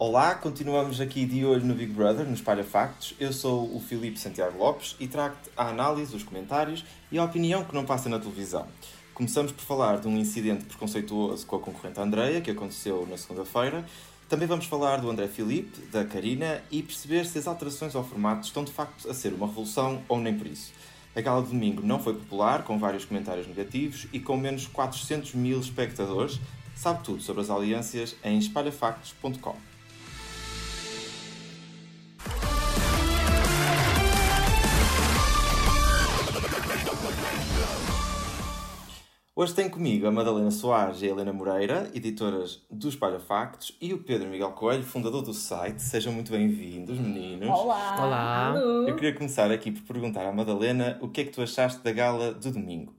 [0.00, 3.16] Olá, continuamos aqui de olho no Big Brother, no Espalha Factos.
[3.18, 7.64] Eu sou o Filipe Santiago Lopes e trago-te a análise, os comentários e a opinião
[7.64, 8.64] que não passa na televisão.
[9.12, 13.84] Começamos por falar de um incidente preconceituoso com a concorrente Andreia, que aconteceu na segunda-feira.
[14.28, 18.46] Também vamos falar do André Filipe, da Karina e perceber se as alterações ao formato
[18.46, 20.72] estão de facto a ser uma revolução ou nem por isso.
[21.16, 25.34] A gala de domingo não foi popular, com vários comentários negativos e com menos 400
[25.34, 26.38] mil espectadores.
[26.76, 29.77] Sabe tudo sobre as alianças em espalhafactos.com.
[39.40, 43.94] Hoje tem comigo a Madalena Soares e a Helena Moreira, editoras do Espalha Factos, e
[43.94, 45.80] o Pedro Miguel Coelho, fundador do site.
[45.80, 47.48] Sejam muito bem-vindos, meninos.
[47.48, 48.04] Olá!
[48.04, 48.54] Olá!
[48.88, 51.92] Eu queria começar aqui por perguntar à Madalena o que é que tu achaste da
[51.92, 52.92] gala do domingo.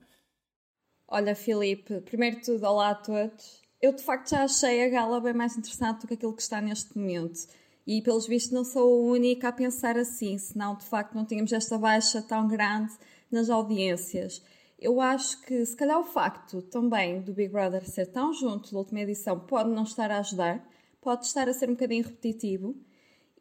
[1.10, 3.62] Olha, Filipe, primeiro de tudo, olá a todos.
[3.82, 6.62] Eu de facto já achei a gala bem mais interessante do que aquilo que está
[6.62, 7.50] neste momento.
[7.86, 11.52] E pelos vistos não sou a única a pensar assim, senão de facto não tínhamos
[11.52, 12.94] esta baixa tão grande
[13.30, 14.42] nas audiências.
[14.82, 18.78] Eu acho que se calhar o facto também do Big Brother ser tão junto da
[18.78, 20.66] última edição pode não estar a ajudar,
[21.02, 22.74] pode estar a ser um bocadinho repetitivo.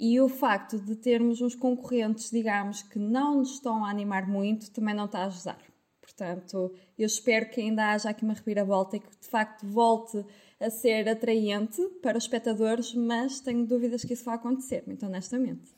[0.00, 4.70] E o facto de termos uns concorrentes, digamos, que não nos estão a animar muito,
[4.72, 5.58] também não está a ajudar.
[6.00, 10.24] Portanto, eu espero que ainda haja aqui uma reviravolta e que de facto volte
[10.58, 15.70] a ser atraente para os espectadores, mas tenho dúvidas que isso vai acontecer, muito honestamente.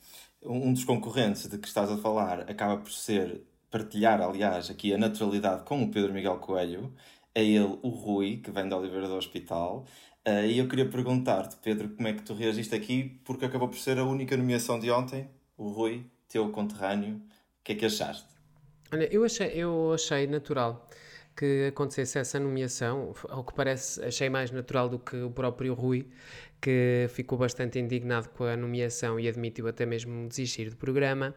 [0.43, 4.97] Um dos concorrentes de que estás a falar acaba por ser partilhar, aliás, aqui a
[4.97, 6.93] naturalidade com o Pedro Miguel Coelho.
[7.33, 9.85] É ele, o Rui, que vem da Oliveira do Hospital.
[10.27, 13.77] Uh, e eu queria perguntar-te, Pedro, como é que tu reagiste aqui, porque acabou por
[13.77, 15.27] ser a única nomeação de ontem,
[15.57, 17.15] o Rui, teu conterrâneo.
[17.15, 18.27] O que é que achaste?
[18.93, 20.87] Olha, eu achei, eu achei natural
[21.35, 26.07] que acontecesse essa nomeação, ao que parece, achei mais natural do que o próprio Rui,
[26.61, 31.33] que ficou bastante indignado com a nomeação e admitiu até mesmo desistir do programa.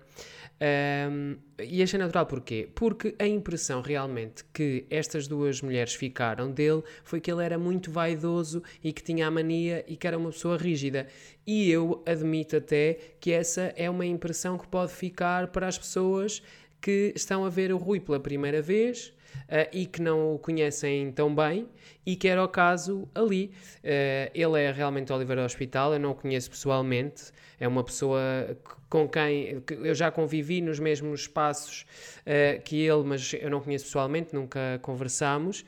[0.61, 2.69] Um, e achei natural porquê?
[2.75, 7.91] Porque a impressão realmente que estas duas mulheres ficaram dele foi que ele era muito
[7.91, 11.07] vaidoso e que tinha a mania e que era uma pessoa rígida.
[11.47, 16.43] E eu admito até que essa é uma impressão que pode ficar para as pessoas
[16.81, 19.13] que estão a ver o Rui pela primeira vez
[19.49, 21.69] uh, e que não o conhecem tão bem
[22.07, 23.51] e que era o caso ali.
[23.79, 28.57] Uh, ele é realmente Oliver Hospital, eu não o conheço pessoalmente, é uma pessoa
[28.89, 31.87] com quem eu já convivi nos mesmos espaços
[32.21, 35.65] uh, que ele, mas eu não conheço pessoalmente, nunca conversámos.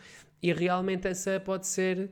[0.47, 2.09] E realmente essa pode ser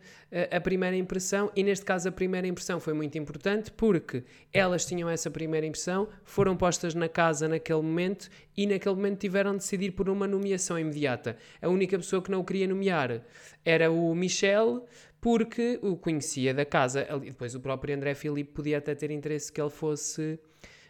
[0.51, 5.09] a primeira impressão, e neste caso a primeira impressão foi muito importante porque elas tinham
[5.09, 9.93] essa primeira impressão, foram postas na casa naquele momento e naquele momento tiveram de decidir
[9.93, 11.37] por uma nomeação imediata.
[11.63, 13.23] A única pessoa que não o queria nomear
[13.65, 14.85] era o Michel,
[15.21, 17.07] porque o conhecia da casa.
[17.23, 20.41] Depois o próprio André Filipe podia até ter interesse que ele fosse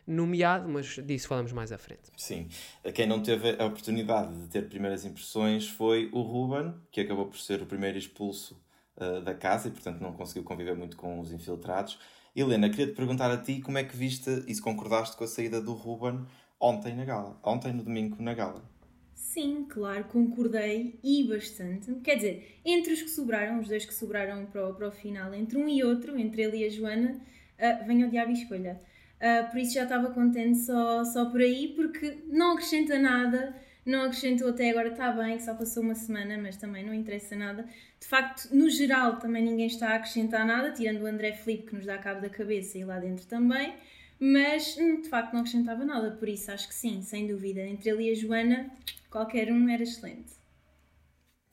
[0.06, 2.10] nomeado, mas disso falamos mais à frente.
[2.16, 2.48] Sim.
[2.94, 7.38] Quem não teve a oportunidade de ter primeiras impressões foi o Ruben, que acabou por
[7.38, 8.60] ser o primeiro expulso
[8.96, 11.98] uh, da casa e, portanto, não conseguiu conviver muito com os infiltrados.
[12.36, 15.26] Helena, queria te perguntar a ti como é que viste e se concordaste com a
[15.26, 16.26] saída do Ruben
[16.60, 18.62] ontem na gala, ontem no domingo na gala.
[19.14, 21.94] Sim, claro, concordei e bastante.
[21.96, 25.32] Quer dizer, entre os que sobraram, os dois que sobraram para o, para o final,
[25.34, 27.20] entre um e outro, entre ele e a Joana,
[27.58, 28.80] uh, venha o diabo e escolha.
[29.24, 34.02] Uh, por isso já estava contente só, só por aí, porque não acrescenta nada, não
[34.02, 37.66] acrescentou até agora, está bem, que só passou uma semana, mas também não interessa nada.
[37.98, 41.74] De facto, no geral, também ninguém está a acrescentar nada, tirando o André Felipe, que
[41.74, 43.74] nos dá cabo da cabeça e lá dentro também,
[44.20, 47.62] mas hum, de facto não acrescentava nada, por isso acho que sim, sem dúvida.
[47.62, 48.70] Entre ele e a Joana,
[49.10, 50.34] qualquer um era excelente.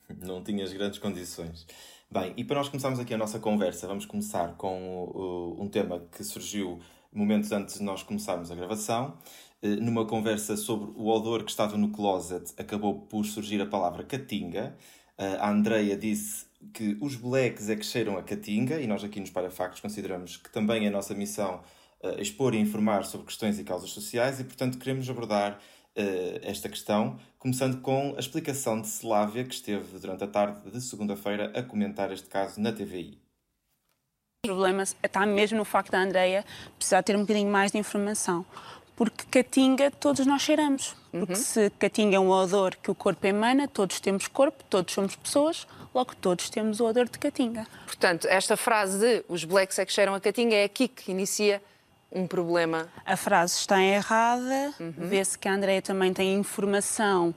[0.20, 1.66] Não tinhas grandes condições.
[2.10, 6.06] Bem, e para nós começarmos aqui a nossa conversa, vamos começar com uh, um tema
[6.14, 6.78] que surgiu
[7.12, 9.16] momentos antes de nós começarmos a gravação.
[9.62, 14.02] Eh, numa conversa sobre o odor que estava no closet, acabou por surgir a palavra
[14.04, 14.76] catinga.
[15.16, 19.20] Eh, a Andreia disse que os blacks é que cheiram a catinga e nós aqui
[19.20, 21.60] nos Parafactos consideramos que também é a nossa missão
[22.02, 25.58] uh, expor e informar sobre questões e causas sociais e, portanto, queremos abordar
[26.42, 31.52] esta questão, começando com a explicação de Slávia, que esteve durante a tarde de segunda-feira
[31.54, 33.21] a comentar este caso na TVI.
[34.44, 36.44] O problema está mesmo no facto da Andreia
[36.76, 38.44] precisar ter um bocadinho mais de informação.
[38.96, 40.96] Porque catinga todos nós cheiramos.
[41.12, 41.38] Porque uhum.
[41.38, 45.64] se catinga é um odor que o corpo emana, todos temos corpo, todos somos pessoas,
[45.94, 47.68] logo todos temos o odor de catinga.
[47.86, 51.62] Portanto, esta frase de os blacks é que cheiram a catinga é aqui que inicia
[52.10, 52.88] um problema.
[53.06, 54.92] A frase está errada, uhum.
[54.98, 57.32] vê-se que a Andreia também tem informação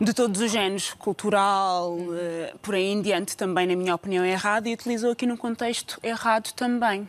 [0.00, 4.32] de todos os géneros, cultural, uh, por aí em diante, também, na minha opinião, é
[4.32, 7.08] errado e utilizou aqui num contexto errado também.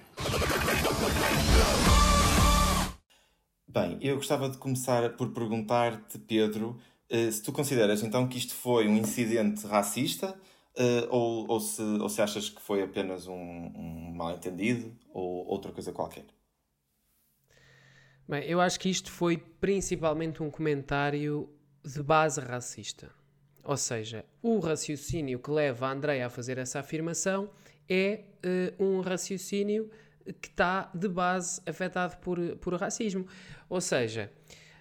[3.68, 6.80] Bem, eu gostava de começar por perguntar-te, Pedro,
[7.12, 10.38] uh, se tu consideras então que isto foi um incidente racista
[10.78, 15.72] uh, ou, ou, se, ou se achas que foi apenas um, um mal-entendido ou outra
[15.72, 16.26] coisa qualquer.
[18.28, 21.50] Bem, eu acho que isto foi principalmente um comentário
[21.86, 23.10] de base racista.
[23.64, 27.50] Ou seja, o raciocínio que leva a Andrea a fazer essa afirmação
[27.88, 28.22] é
[28.80, 29.90] uh, um raciocínio
[30.42, 33.28] que está de base afetado por, por racismo.
[33.70, 34.32] Ou seja,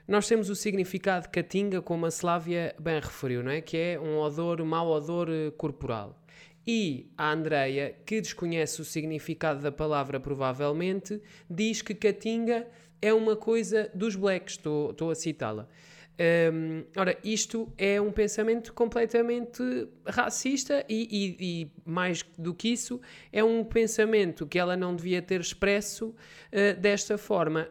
[0.09, 3.61] nós temos o significado catinga, como a Slávia bem referiu, não é?
[3.61, 6.19] que é um odor, um mau odor eh, corporal.
[6.67, 12.67] E a Andreia, que desconhece o significado da palavra provavelmente, diz que catinga
[13.01, 15.69] é uma coisa dos blacks, estou, estou a citá-la.
[16.17, 19.61] Um, ora, isto é um pensamento completamente
[20.07, 23.01] racista e, e, e, mais do que isso,
[23.33, 27.67] é um pensamento que ela não devia ter expresso uh, desta forma.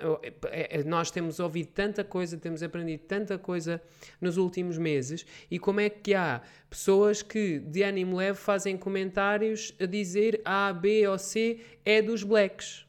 [0.51, 3.81] É, é, nós temos ouvido tanta coisa, temos aprendido tanta coisa
[4.19, 9.73] nos últimos meses, e como é que há pessoas que de ânimo leve fazem comentários
[9.79, 12.85] a dizer A, B ou C é dos blacks?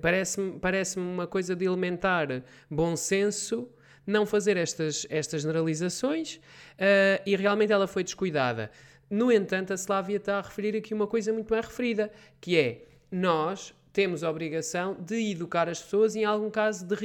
[0.00, 3.68] Parece-me parece uma coisa de elementar bom senso
[4.06, 8.70] não fazer estas, estas generalizações uh, e realmente ela foi descuidada.
[9.10, 12.10] No entanto, a Slávia está a referir aqui uma coisa muito bem referida,
[12.40, 16.96] que é nós temos a obrigação de educar as pessoas e, em algum caso, de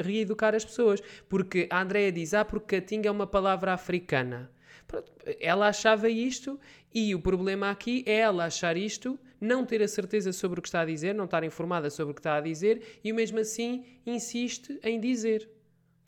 [0.00, 1.02] reeducar as pessoas.
[1.28, 4.48] Porque a Andrea diz, ah, porque Caatinga é uma palavra africana.
[4.86, 6.60] Pronto, ela achava isto
[6.94, 10.68] e o problema aqui é ela achar isto, não ter a certeza sobre o que
[10.68, 13.84] está a dizer, não estar informada sobre o que está a dizer e mesmo assim
[14.06, 15.48] insiste em dizer.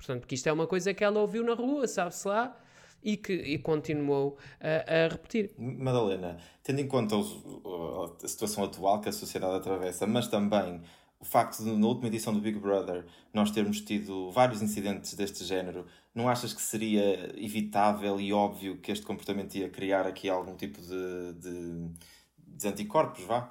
[0.05, 2.57] Portanto, porque isto é uma coisa que ela ouviu na rua, sabe-se lá,
[3.03, 5.53] e que e continuou a, a, repetir.
[5.59, 7.43] Madalena, tendo em conta os,
[8.23, 10.81] a situação atual que a sociedade atravessa, mas também
[11.21, 15.43] o facto de, na última edição do Big Brother, nós termos tido vários incidentes deste
[15.45, 20.55] género, não achas que seria evitável e óbvio que este comportamento ia criar aqui algum
[20.55, 21.89] tipo de, de,
[22.39, 23.51] de anticorpos, vá?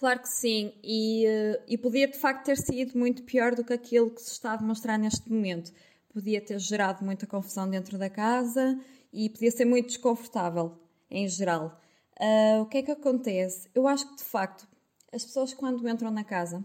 [0.00, 3.74] Claro que sim, e, eh, e podia de facto ter sido muito pior do que
[3.74, 5.74] aquilo que se está a demonstrar neste momento.
[6.10, 8.80] Podia ter gerado muita confusão dentro da casa
[9.12, 10.72] e podia ser muito desconfortável
[11.10, 11.78] em geral.
[12.18, 13.68] Uh, o que é que acontece?
[13.74, 14.66] Eu acho que de facto
[15.12, 16.64] as pessoas quando entram na casa,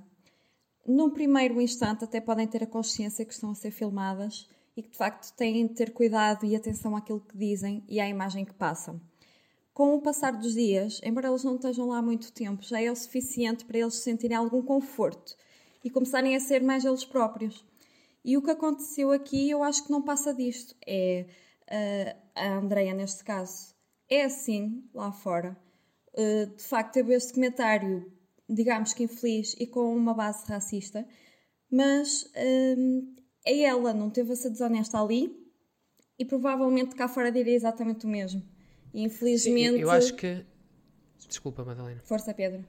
[0.88, 4.48] num primeiro instante até podem ter a consciência que estão a ser filmadas
[4.78, 8.08] e que de facto têm de ter cuidado e atenção àquilo que dizem e à
[8.08, 9.02] imagem que passam
[9.76, 12.96] com o passar dos dias, embora eles não estejam lá muito tempo, já é o
[12.96, 15.36] suficiente para eles sentirem algum conforto
[15.84, 17.62] e começarem a ser mais eles próprios.
[18.24, 20.74] E o que aconteceu aqui, eu acho que não passa disto.
[20.88, 21.26] É
[21.70, 23.76] uh, a Andreia, neste caso,
[24.10, 25.58] é assim lá fora.
[26.14, 28.10] Uh, de facto, teve este comentário,
[28.48, 31.06] digamos que infeliz e com uma base racista,
[31.70, 33.14] mas uh,
[33.46, 35.38] é ela, não teve a ser desonesta ali
[36.18, 38.55] e provavelmente cá fora diria exatamente o mesmo.
[38.96, 39.82] Infelizmente.
[39.82, 40.46] Eu acho que.
[41.28, 42.02] Desculpa, Madalena.
[42.04, 42.66] Força, Pedro.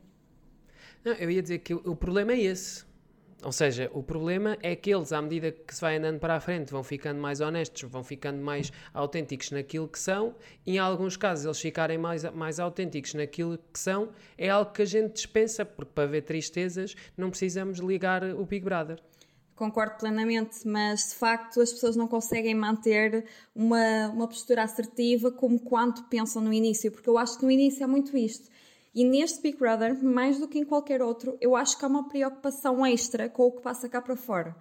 [1.05, 2.85] Não, eu ia dizer que o, o problema é esse.
[3.45, 6.41] Ou seja, o problema é que eles, à medida que se vai andando para a
[6.41, 10.35] frente, vão ficando mais honestos, vão ficando mais autênticos naquilo que são,
[10.65, 14.09] e em alguns casos eles ficarem mais, mais autênticos naquilo que são,
[14.39, 18.65] é algo que a gente dispensa, porque para ver tristezas não precisamos ligar o Big
[18.65, 18.99] Brother.
[19.57, 25.59] Concordo plenamente, mas de facto as pessoas não conseguem manter uma, uma postura assertiva como
[25.59, 28.51] quanto pensam no início, porque eu acho que no início é muito isto.
[28.95, 32.07] E neste Big Brother, mais do que em qualquer outro, eu acho que há uma
[32.07, 34.55] preocupação extra com o que passa cá para fora.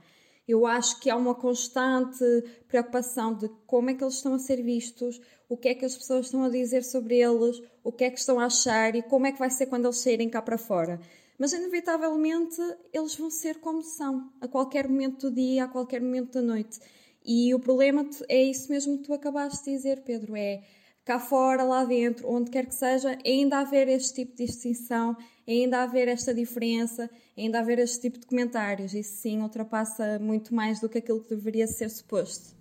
[0.47, 2.23] Eu acho que há uma constante
[2.65, 5.95] preocupação de como é que eles estão a ser vistos, o que é que as
[5.97, 9.27] pessoas estão a dizer sobre eles, o que é que estão a achar e como
[9.27, 11.01] é que vai ser quando eles saírem cá para fora
[11.37, 12.61] mas inevitavelmente
[12.93, 16.79] eles vão ser como são, a qualquer momento do dia, a qualquer momento da noite.
[17.25, 20.63] E o problema é isso mesmo que tu acabaste de dizer, Pedro: é
[21.03, 25.83] cá fora, lá dentro, onde quer que seja, ainda haver este tipo de distinção, ainda
[25.83, 28.93] haver esta diferença, ainda haver este tipo de comentários.
[28.93, 32.55] Isso sim ultrapassa muito mais do que aquilo que deveria ser suposto.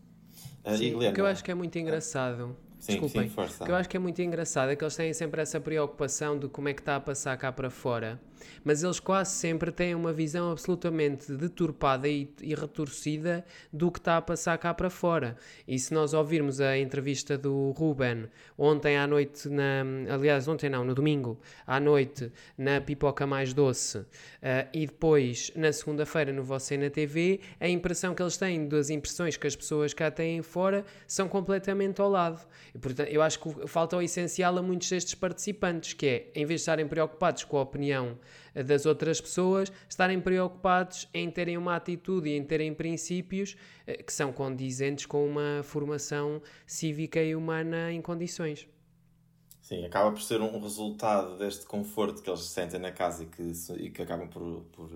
[0.64, 2.56] Uh, sim, o que eu acho que é muito engraçado.
[2.78, 5.12] Sim, Desculpem, sim, o que eu acho que é muito engraçado é que eles têm
[5.14, 8.20] sempre essa preocupação de como é que está a passar cá para fora
[8.64, 14.16] mas eles quase sempre têm uma visão absolutamente deturpada e, e retorcida do que está
[14.16, 15.36] a passar cá para fora.
[15.66, 20.84] E se nós ouvirmos a entrevista do Ruben ontem à noite, na, aliás, ontem não,
[20.84, 24.06] no domingo à noite, na Pipoca Mais Doce, uh,
[24.72, 29.36] e depois na segunda-feira no Você na TV, a impressão que eles têm das impressões
[29.36, 32.40] que as pessoas cá têm fora são completamente ao lado.
[32.74, 36.44] E, portanto, eu acho que falta o essencial a muitos destes participantes, que é, em
[36.44, 38.18] vez de estarem preocupados com a opinião
[38.54, 44.12] das outras pessoas, estarem preocupados em terem uma atitude e em terem princípios eh, que
[44.12, 48.68] são condizentes com uma formação cívica e humana em condições.
[49.60, 53.52] Sim, acaba por ser um resultado deste conforto que eles sentem na casa e que,
[53.82, 54.90] e que acabam por, por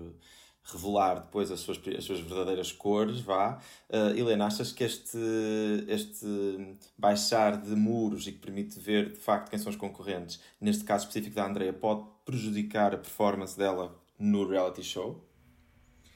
[0.63, 3.59] revelar depois as suas, as suas verdadeiras cores, vá.
[3.89, 5.17] Uh, Helena, achas que este,
[5.87, 6.27] este
[6.97, 11.05] baixar de muros e que permite ver de facto quem são os concorrentes, neste caso
[11.05, 15.25] específico da Andrea, pode prejudicar a performance dela no reality show?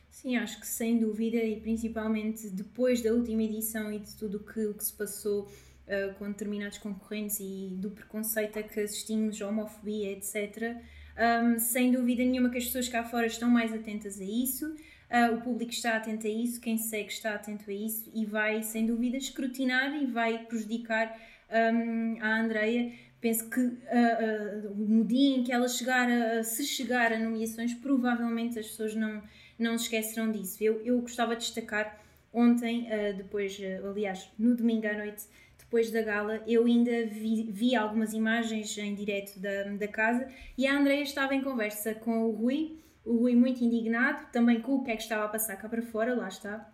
[0.10, 4.66] Sim, acho que sem dúvida, e principalmente depois da última edição e de tudo que,
[4.68, 10.12] o que se passou uh, com determinados concorrentes e do preconceito a que assistimos, homofobia,
[10.12, 10.78] etc
[11.18, 15.36] um, sem dúvida nenhuma que as pessoas cá fora estão mais atentas a isso, uh,
[15.36, 18.86] o público está atento a isso, quem segue está atento a isso e vai, sem
[18.86, 21.16] dúvida, escrutinar e vai prejudicar
[21.52, 22.92] um, a Andreia.
[23.22, 27.74] Penso que uh, uh, no dia em que ela chegar a, se chegar a nomeações,
[27.76, 29.22] provavelmente as pessoas não,
[29.58, 30.64] não se esquecerão disso.
[30.64, 32.02] Eu, eu gostava de destacar
[32.34, 35.26] ontem, depois, aliás, no domingo à noite,
[35.74, 40.68] depois da gala, eu ainda vi, vi algumas imagens em direto da, da casa e
[40.68, 44.84] a Andrea estava em conversa com o Rui, o Rui muito indignado, também com o
[44.84, 46.72] que é que estava a passar cá para fora, lá está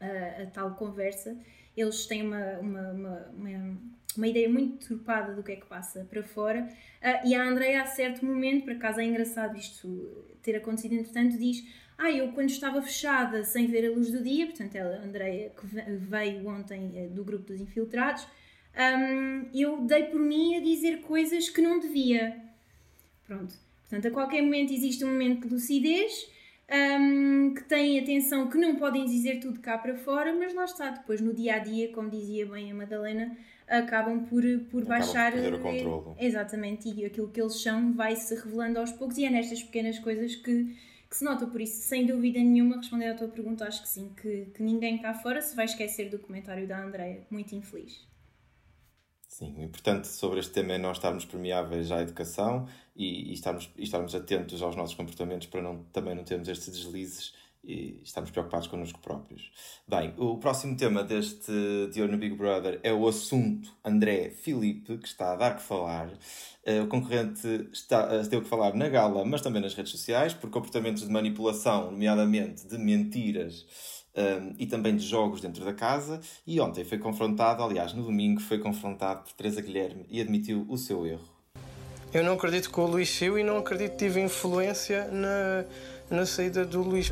[0.00, 1.36] a, a tal conversa.
[1.76, 3.78] Eles têm uma, uma, uma, uma,
[4.16, 6.66] uma ideia muito turpada do que é que passa para fora.
[7.02, 11.36] Uh, e a Andrea, a certo momento, por acaso é engraçado isto ter acontecido, entretanto,
[11.36, 11.62] diz:
[12.02, 15.50] Ah, eu quando estava fechada, sem ver a luz do dia, portanto, ela, a Andrea,
[15.50, 15.66] que
[16.00, 18.26] veio ontem eh, do grupo dos infiltrados,
[18.74, 22.36] um, eu dei por mim a dizer coisas que não devia.
[23.24, 23.54] Pronto.
[23.82, 26.28] Portanto, a qualquer momento existe um momento de lucidez.
[26.74, 30.88] Um, que têm atenção que não podem dizer tudo cá para fora, mas lá está,
[30.88, 33.36] depois no dia a dia, como dizia bem a Madalena,
[33.68, 35.32] acabam por, por acabam baixar.
[35.32, 36.16] Por o controle.
[36.18, 39.98] Exatamente, e aquilo que eles são vai se revelando aos poucos, e é nestas pequenas
[39.98, 40.74] coisas que,
[41.12, 41.46] que se nota.
[41.46, 44.96] Por isso, sem dúvida nenhuma, responder à tua pergunta, acho que sim, que, que ninguém
[44.96, 48.00] cá fora se vai esquecer do comentário da Andreia, muito infeliz.
[49.28, 52.66] Sim, o importante sobre este tema é nós estarmos permeáveis à educação
[52.96, 56.68] e, e, estarmos, e estarmos atentos aos nossos comportamentos para não, também não termos estes
[56.68, 59.50] deslizes e estarmos preocupados connosco próprios.
[59.86, 61.52] Bem, o próximo tema deste
[61.92, 66.08] de no Big Brother é o assunto André Filipe, que está a dar que falar.
[66.66, 70.34] Uh, o concorrente está, uh, deu que falar na gala, mas também nas redes sociais,
[70.34, 73.64] por comportamentos de manipulação, nomeadamente de mentiras
[74.16, 76.20] um, e também de jogos dentro da casa.
[76.46, 80.76] E ontem foi confrontado, aliás, no domingo, foi confrontado por Teresa Guilherme e admitiu o
[80.76, 81.30] seu erro.
[82.12, 85.64] Eu não acredito que o Luís saiu e não acredito que tive influência na,
[86.10, 87.10] na saída do Luís.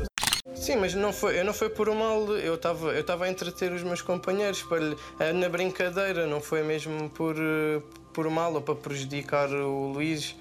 [0.61, 3.81] Sim, mas não foi, eu não foi por mal, eu estava eu a entreter os
[3.81, 7.81] meus companheiros para, eh, na brincadeira, não foi mesmo por, eh,
[8.13, 10.35] por mal ou para prejudicar o Luís.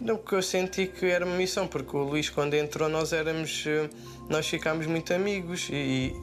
[0.00, 3.64] Não, porque eu senti que era uma missão, porque o Luís, quando entrou, nós éramos.
[3.66, 3.90] Eh,
[4.28, 6.14] nós ficámos muito amigos e,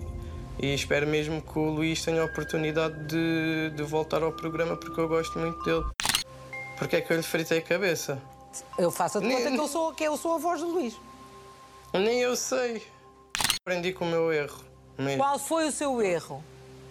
[0.58, 4.98] e espero mesmo que o Luís tenha a oportunidade de, de voltar ao programa, porque
[4.98, 5.84] eu gosto muito dele.
[6.80, 8.18] Porque é que eu lhe fritei a cabeça?
[8.80, 10.96] Eu faço a de conta que eu, sou, que eu sou a voz do Luís.
[11.94, 12.95] Nem eu sei.
[13.67, 14.63] Aprendi com o meu erro.
[14.95, 15.17] Mesmo.
[15.17, 16.43] Qual foi o seu erro?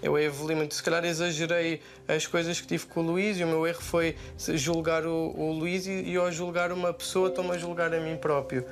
[0.02, 0.74] Eu evolui muito.
[0.74, 4.16] Se calhar exagerei as coisas que tive com o Luís e o meu erro foi
[4.36, 8.16] julgar o, o Luís e, e ao julgar uma pessoa estou-me a julgar a mim
[8.16, 8.66] próprio.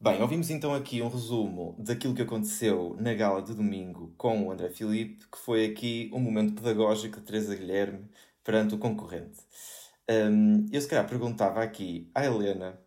[0.00, 4.50] Bem, ouvimos então aqui um resumo daquilo que aconteceu na gala de domingo com o
[4.50, 8.08] André Filipe, que foi aqui um momento pedagógico de Teresa Guilherme
[8.42, 9.40] perante o concorrente.
[10.10, 12.80] Um, eu se calhar perguntava aqui à Helena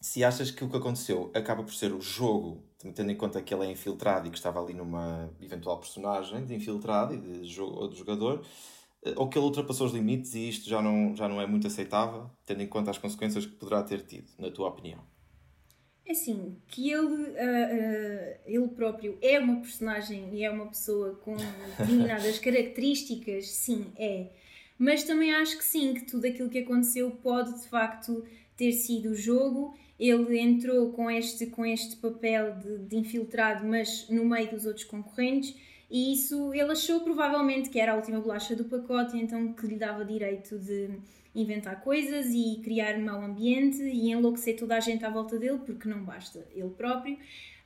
[0.00, 3.52] se achas que o que aconteceu acaba por ser o jogo tendo em conta que
[3.52, 7.76] ele é infiltrado e que estava ali numa eventual personagem de infiltrado e de jogo,
[7.76, 8.44] ou de jogador,
[9.04, 11.66] eh, ou que ele ultrapassou os limites e isto já não, já não é muito
[11.66, 15.00] aceitável, tendo em conta as consequências que poderá ter tido, na tua opinião?
[16.06, 21.16] É assim, que ele, uh, uh, ele próprio é uma personagem e é uma pessoa
[21.16, 24.30] com determinadas características, sim, é.
[24.78, 28.24] Mas também acho que sim, que tudo aquilo que aconteceu pode de facto
[28.56, 34.08] ter sido o jogo ele entrou com este, com este papel de, de, infiltrado, mas
[34.08, 35.56] no meio dos outros concorrentes,
[35.90, 39.76] e isso ele achou provavelmente que era a última bolacha do pacote, então que lhe
[39.76, 40.90] dava direito de
[41.34, 45.88] inventar coisas e criar mau ambiente e enlouquecer toda a gente à volta dele, porque
[45.88, 47.18] não basta ele próprio.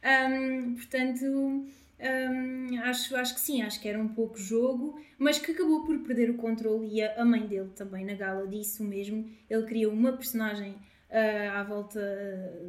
[0.03, 5.53] Um, portanto, um, acho, acho que sim, acho que era um pouco jogo, mas que
[5.53, 8.85] acabou por perder o controle e a, a mãe dele também na gala disse o
[8.85, 9.29] mesmo.
[9.49, 10.75] Ele criou uma personagem
[11.12, 12.00] uh, à volta,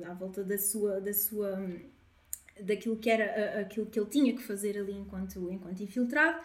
[0.05, 1.65] à volta da sua, da sua
[2.61, 6.39] daquilo que era aquilo que ele tinha que fazer ali enquanto, enquanto infiltrado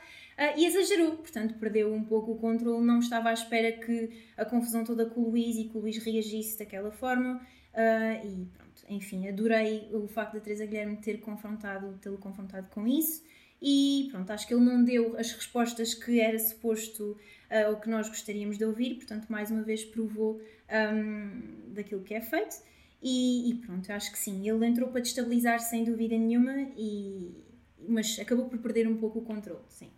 [0.57, 4.85] e exagerou, portanto perdeu um pouco o controle, não estava à espera que a confusão
[4.85, 7.47] toda com o Luís e que o Luís reagisse daquela forma
[8.25, 13.23] e pronto, enfim, adorei o facto da Teresa Guilherme ter confrontado, tê-lo confrontado com isso
[13.61, 17.17] e pronto, acho que ele não deu as respostas que era suposto
[17.51, 22.15] uh, ou que nós gostaríamos de ouvir, portanto mais uma vez provou um, daquilo que
[22.15, 22.57] é feito
[23.03, 27.45] e, e, pronto, acho que sim, ele entrou para destabilizar sem dúvida nenhuma, e,
[27.89, 29.91] mas acabou por perder um pouco o controle, sim.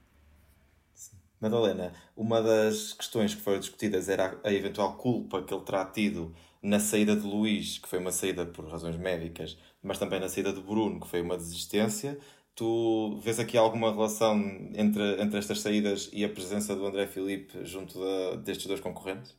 [1.41, 6.35] Madalena, uma das questões que foram discutidas era a eventual culpa que ele terá tido
[6.63, 10.53] na saída de Luís, que foi uma saída por razões médicas, mas também na saída
[10.53, 12.19] de Bruno, que foi uma desistência.
[12.61, 14.39] Tu vês aqui alguma relação
[14.75, 19.35] entre, entre estas saídas e a presença do André Filipe junto de, destes dois concorrentes?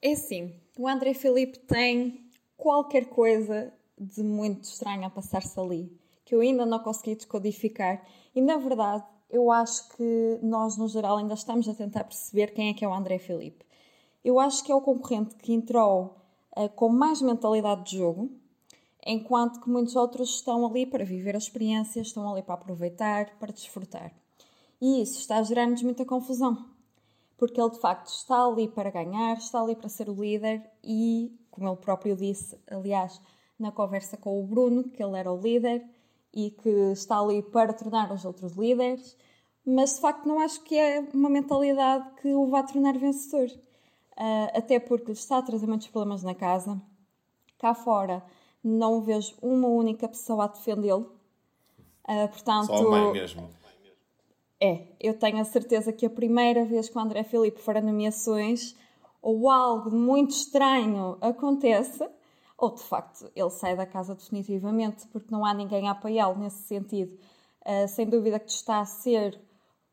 [0.00, 5.92] É assim, o André Filipe tem qualquer coisa de muito estranho a passar-se ali,
[6.24, 8.02] que eu ainda não consegui descodificar.
[8.34, 12.70] E na verdade, eu acho que nós, no geral, ainda estamos a tentar perceber quem
[12.70, 13.66] é que é o André Filipe.
[14.24, 16.16] Eu acho que é o concorrente que entrou
[16.56, 18.30] uh, com mais mentalidade de jogo,
[19.04, 23.52] enquanto que muitos outros estão ali para viver a experiência, estão ali para aproveitar, para
[23.52, 24.12] desfrutar.
[24.80, 26.74] E isso está a gerar-nos muita confusão
[27.36, 31.32] porque ele de facto está ali para ganhar, está ali para ser o líder e,
[31.50, 33.20] como ele próprio disse, aliás,
[33.58, 35.84] na conversa com o Bruno, que ele era o líder
[36.32, 39.16] e que está ali para tornar os outros líderes,
[39.64, 43.48] mas de facto não acho que é uma mentalidade que o vá tornar vencedor.
[44.16, 46.80] Uh, até porque lhe está a trazer muitos problemas na casa.
[47.58, 48.22] Cá fora
[48.64, 51.12] não vejo uma única pessoa a defendê-lo.
[52.08, 53.48] Uh, portanto, Só a mãe mesmo.
[54.60, 57.82] É, eu tenho a certeza que a primeira vez que o André Filipe for a
[57.82, 58.74] nomeações,
[59.20, 62.08] ou algo muito estranho acontece,
[62.56, 66.62] ou de facto ele sai da casa definitivamente, porque não há ninguém a apoiá-lo nesse
[66.62, 67.18] sentido.
[67.60, 69.38] Uh, sem dúvida que está a ser,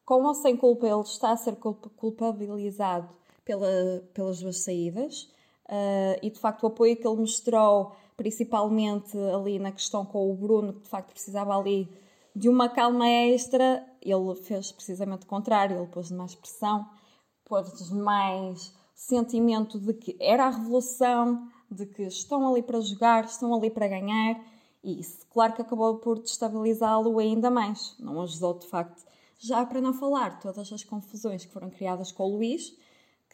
[0.05, 3.09] com ou sem culpa, ele está a ser culpabilizado
[3.43, 5.23] pela, pelas duas saídas.
[5.65, 10.35] Uh, e de facto o apoio que ele mostrou, principalmente ali na questão com o
[10.35, 11.89] Bruno, que de facto precisava ali
[12.35, 16.87] de uma calma extra, ele fez precisamente o contrário, ele pôs mais pressão,
[17.45, 23.53] pôs mais sentimento de que era a revolução, de que estão ali para jogar, estão
[23.53, 24.39] ali para ganhar,
[24.83, 27.95] e isso, claro que acabou por destabilizá-lo ainda mais.
[27.99, 29.05] Não ajudou, de facto.
[29.37, 32.75] Já para não falar todas as confusões que foram criadas com o Luís,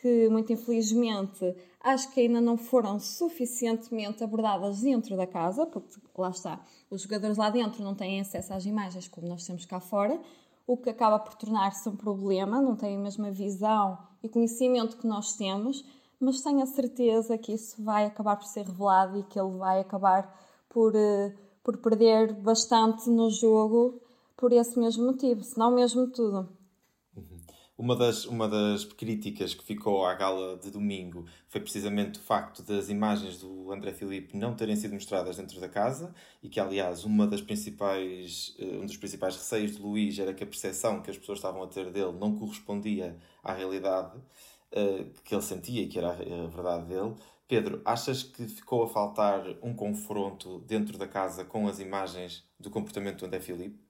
[0.02, 6.30] que muito infelizmente acho que ainda não foram suficientemente abordadas dentro da casa, porque lá
[6.30, 10.20] está, os jogadores lá dentro não têm acesso às imagens como nós temos cá fora,
[10.66, 15.08] o que acaba por tornar-se um problema, não têm a mesma visão e conhecimento que
[15.08, 15.86] nós temos,
[16.20, 19.80] mas tenho a certeza que isso vai acabar por ser revelado e que ele vai
[19.80, 20.36] acabar
[20.68, 21.34] por, eh,
[21.64, 24.02] por perder bastante no jogo
[24.36, 26.57] por esse mesmo motivo, se não mesmo tudo.
[27.78, 32.64] Uma das, uma das críticas que ficou à gala de domingo foi precisamente o facto
[32.64, 36.12] das imagens do André Filipe não terem sido mostradas dentro da casa
[36.42, 40.44] e que, aliás, uma das principais, eh, um dos principais receios de Luís era que
[40.44, 45.36] a percepção que as pessoas estavam a ter dele não correspondia à realidade uh, que
[45.36, 47.14] ele sentia e que era a verdade dele.
[47.48, 52.72] Pedro, achas que ficou a faltar um confronto dentro da casa com as imagens do
[52.72, 53.87] comportamento do André Filipe?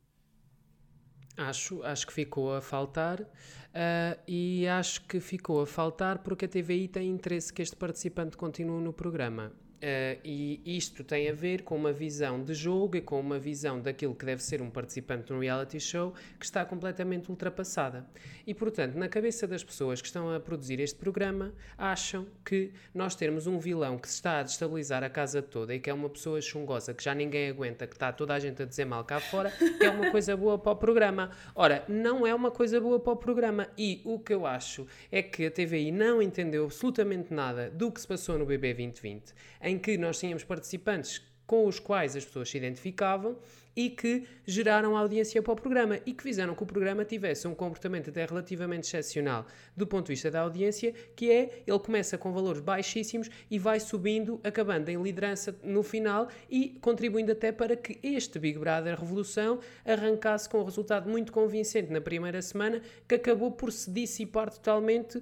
[1.38, 6.48] Acho, acho que ficou a faltar uh, e acho que ficou a faltar porque a
[6.48, 9.52] TVI tem interesse que este participante continue no programa.
[9.78, 13.80] Uh, e isto tem a ver com uma visão de jogo e com uma visão
[13.80, 18.04] daquilo que deve ser um participante no reality show que está completamente ultrapassada.
[18.48, 23.14] E, portanto, na cabeça das pessoas que estão a produzir este programa, acham que nós
[23.14, 26.42] termos um vilão que está a destabilizar a casa toda e que é uma pessoa
[26.42, 29.54] chungosa que já ninguém aguenta, que está toda a gente a dizer mal cá fora,
[29.80, 31.30] é uma coisa boa para o programa.
[31.54, 33.68] Ora, não é uma coisa boa para o programa.
[33.78, 38.02] E o que eu acho é que a TVI não entendeu absolutamente nada do que
[38.02, 39.36] se passou no BB 2020
[39.68, 43.38] em que nós tínhamos participantes com os quais as pessoas se identificavam
[43.78, 47.54] e que geraram audiência para o programa e que fizeram que o programa tivesse um
[47.54, 52.32] comportamento até relativamente excepcional do ponto de vista da audiência, que é ele começa com
[52.34, 58.00] valores baixíssimos e vai subindo, acabando em liderança no final e contribuindo até para que
[58.02, 63.52] este Big Brother Revolução arrancasse com um resultado muito convincente na primeira semana, que acabou
[63.52, 65.22] por se dissipar totalmente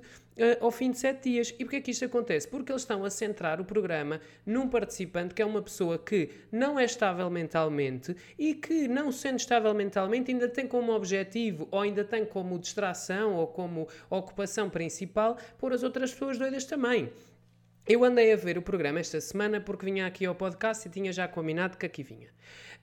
[0.59, 1.53] ao fim de sete dias.
[1.57, 2.47] E porquê é que isto acontece?
[2.47, 6.79] Porque eles estão a centrar o programa num participante que é uma pessoa que não
[6.79, 12.03] é estável mentalmente e que, não sendo estável mentalmente, ainda tem como objetivo ou ainda
[12.03, 17.11] tem como distração ou como ocupação principal pôr as outras pessoas doidas também.
[17.87, 21.13] Eu andei a ver o programa esta semana porque vinha aqui ao podcast e tinha
[21.13, 22.29] já combinado que aqui vinha.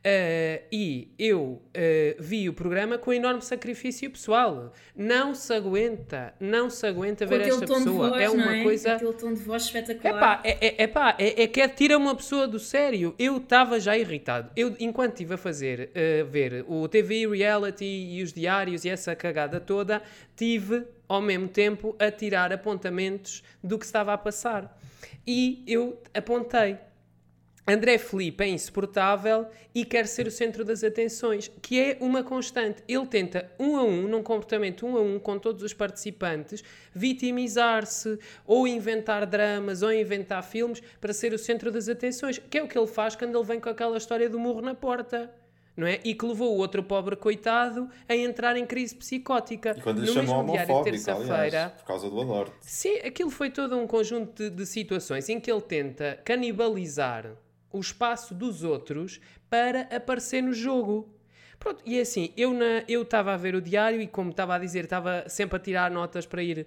[0.05, 1.63] Uh, e eu uh,
[2.19, 4.73] vi o programa com enorme sacrifício pessoal.
[4.97, 8.11] Não se aguenta, não se aguenta ver esta pessoa.
[8.11, 8.63] Voz, é uma é?
[8.63, 8.95] coisa.
[8.95, 10.17] Aquele tom de voz espetacular.
[10.17, 13.15] Epá, é, é, epá, é, é que tira uma pessoa do sério.
[13.17, 14.51] Eu estava já irritado.
[14.57, 19.15] Eu, enquanto estive a fazer, uh, ver o TV Reality e os diários e essa
[19.15, 20.03] cagada toda,
[20.37, 24.79] tive ao mesmo tempo a tirar apontamentos do que estava a passar.
[25.27, 26.79] E eu apontei.
[27.69, 32.83] André Felipe é insuportável e quer ser o centro das atenções, que é uma constante.
[32.89, 38.19] Ele tenta, um a um, num comportamento um a um com todos os participantes, vitimizar-se,
[38.45, 42.67] ou inventar dramas, ou inventar filmes para ser o centro das atenções, que é o
[42.67, 45.31] que ele faz quando ele vem com aquela história do murro na porta
[45.77, 46.01] não é?
[46.05, 49.75] E que levou o outro pobre coitado a entrar em crise psicótica.
[49.77, 52.55] E quando lhe no chamou homofóbico, aliás, por causa do aborto.
[52.61, 57.33] Sim, aquilo foi todo um conjunto de, de, situações em que ele tenta canibalizar
[57.73, 61.09] o espaço dos outros para aparecer no jogo.
[61.59, 64.85] Pronto, e é assim, eu estava a ver o diário e como estava a dizer,
[64.85, 66.67] estava sempre a tirar notas para ir,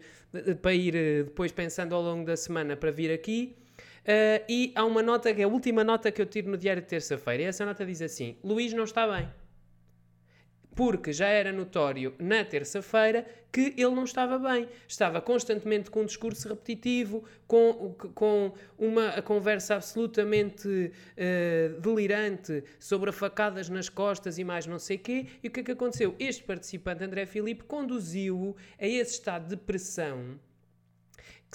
[0.62, 3.58] para ir eh, depois pensando ao longo da semana para vir aqui.
[4.06, 6.82] Uh, e há uma nota que é a última nota que eu tiro no diário
[6.82, 7.42] de terça-feira.
[7.42, 9.28] E essa nota diz assim: Luís não está bem.
[10.76, 14.68] Porque já era notório na terça-feira que ele não estava bem.
[14.88, 23.70] Estava constantemente com um discurso repetitivo, com, com uma conversa absolutamente uh, delirante sobre facadas
[23.70, 25.28] nas costas e mais não sei o quê.
[25.42, 26.14] E o que é que aconteceu?
[26.20, 30.38] Este participante, André Filipe, conduziu-o a esse estado de pressão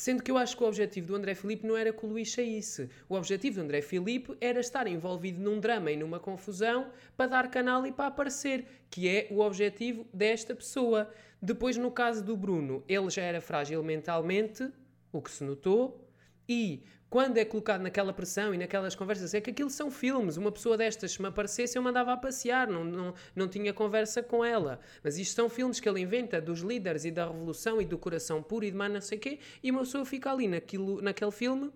[0.01, 2.33] Sendo que eu acho que o objetivo do André Filipe não era que o Luís
[2.33, 2.89] saísse.
[3.07, 7.51] O objetivo do André Filipe era estar envolvido num drama e numa confusão para dar
[7.51, 11.11] canal e para aparecer, que é o objetivo desta pessoa.
[11.43, 14.73] Depois, no caso do Bruno, ele já era frágil mentalmente,
[15.13, 16.09] o que se notou,
[16.49, 20.37] e quando é colocado naquela pressão e naquelas conversas, é que aquilo são filmes.
[20.37, 24.23] Uma pessoa destas, se me aparecesse, eu mandava a passear, não, não, não tinha conversa
[24.23, 24.79] com ela.
[25.03, 28.41] Mas isto são filmes que ele inventa dos líderes e da revolução e do coração
[28.41, 31.33] puro e de mais não sei o quê, e uma pessoa fica ali naquilo, naquele
[31.33, 31.73] filme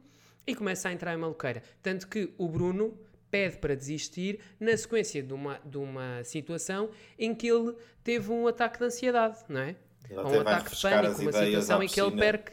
[0.46, 1.64] e começa a entrar em maluqueira.
[1.82, 2.96] Tanto que o Bruno
[3.28, 8.46] pede para desistir na sequência de uma, de uma situação em que ele teve um
[8.46, 9.74] ataque de ansiedade, não é?
[10.08, 12.52] Ele um ataque de pânico, uma situação em que ele perca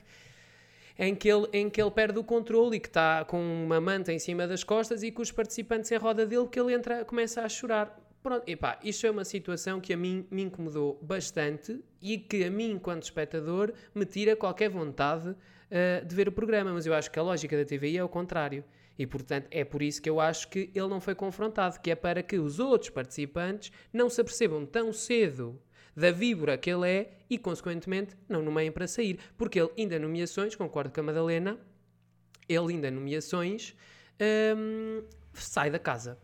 [1.02, 4.14] em que ele, em que ele perde o controle e que está com uma manta
[4.14, 7.42] em cima das costas e que os participantes em roda dele que ele entra, começa
[7.42, 8.00] a chorar.
[8.22, 12.52] Pronto, epá, isto é uma situação que a mim me incomodou bastante e que a
[12.52, 16.72] mim, enquanto espectador, me tira qualquer vontade uh, de ver o programa.
[16.72, 18.64] Mas eu acho que a lógica da TVI é o contrário.
[18.96, 21.96] E, portanto, é por isso que eu acho que ele não foi confrontado, que é
[21.96, 25.60] para que os outros participantes não se apercebam tão cedo
[25.96, 29.20] da víbora que ele é e, consequentemente, não nomeiem para sair.
[29.38, 31.58] Porque ele, ainda nomeações, concordo com a Madalena,
[32.48, 33.76] ele, ainda nomeações,
[34.58, 36.18] hum, sai da casa.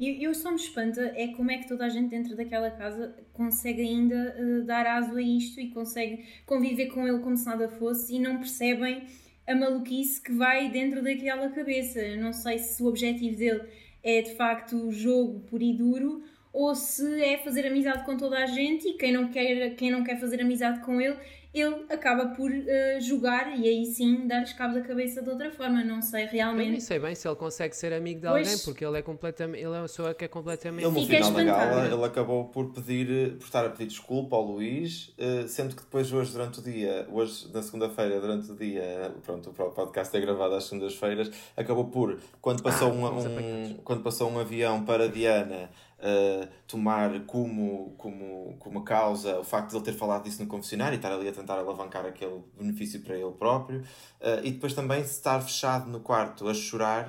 [0.00, 3.14] E eu só me espanta é como é que toda a gente dentro daquela casa
[3.34, 7.68] consegue ainda uh, dar aso a isto e consegue conviver com ele como se nada
[7.68, 9.04] fosse e não percebem
[9.46, 12.00] a maluquice que vai dentro daquela cabeça.
[12.00, 13.68] Eu não sei se o objetivo dele
[14.02, 18.38] é de facto o jogo puro e duro ou se é fazer amizade com toda
[18.38, 21.16] a gente e quem não quer, quem não quer fazer amizade com ele,
[21.52, 25.82] ele acaba por uh, jogar e aí sim dar-lhes cabo da cabeça de outra forma.
[25.82, 26.66] Não sei realmente.
[26.66, 28.48] Eu nem sei bem se ele consegue ser amigo de pois...
[28.48, 29.60] alguém, porque ele é completamente.
[29.60, 30.84] Ele é uma pessoa que é completamente.
[30.84, 34.42] Ele no final da gala ele acabou por pedir, por estar a pedir desculpa ao
[34.42, 39.12] Luís, uh, sendo que depois hoje durante o dia, hoje na segunda-feira, durante o dia,
[39.24, 44.02] pronto, o podcast é gravado às segundas-feiras, acabou por, quando passou, ah, um, um quando
[44.02, 45.68] passou um avião para Diana
[46.00, 50.94] uh, tomar como, como, como causa o facto de ele ter falado disso no confessionário
[50.94, 55.00] e estar ali a tentar alavancar aquele benefício para ele próprio, uh, e depois também
[55.00, 57.08] estar fechado no quarto a chorar.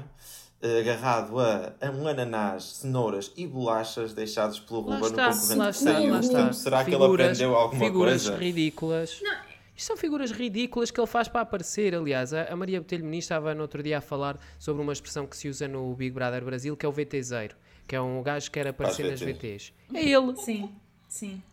[0.63, 5.69] Uh, agarrado a, a, um ananás, cenouras e bolachas deixados pelo Ruba no concorrente lá
[5.71, 6.53] está, lá está.
[6.53, 8.25] será figuras, que ele aprendeu alguma figuras coisa?
[8.25, 9.19] Figuras ridículas.
[9.23, 9.51] Não.
[9.75, 11.95] Isto são figuras ridículas que ele faz para aparecer.
[11.95, 15.35] Aliás, a Maria Botelho Muniz estava no outro dia a falar sobre uma expressão que
[15.35, 17.55] se usa no Big Brother Brasil, que é o VTZero
[17.91, 19.73] que é um gajo que quer aparecer nas VTs.
[19.93, 20.33] É ele.
[20.37, 20.73] Sim,
[21.09, 21.43] sim.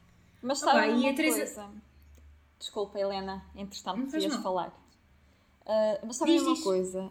[0.40, 1.37] Mas sabe uma Teresa...
[1.37, 1.70] coisa?
[2.61, 4.68] Desculpa, Helena, entretanto podias falar.
[5.62, 7.11] Uh, mas sabem uma coisa?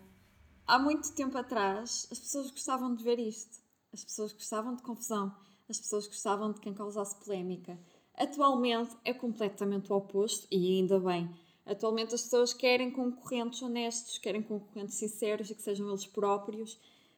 [0.66, 3.58] Há muito tempo atrás as pessoas gostavam de ver isto.
[3.92, 5.36] As pessoas gostavam de confusão.
[5.68, 7.78] As pessoas gostavam de quem causasse polémica.
[8.16, 11.30] Atualmente é completamente o oposto e ainda bem.
[11.66, 16.76] Atualmente as pessoas querem concorrentes honestos, querem concorrentes sinceros e que sejam eles próprios,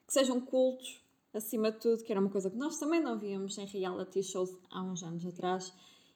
[0.07, 3.57] que sejam cultos, acima de tudo, que era uma coisa que nós também não víamos
[3.57, 5.73] em reality shows há uns anos atrás.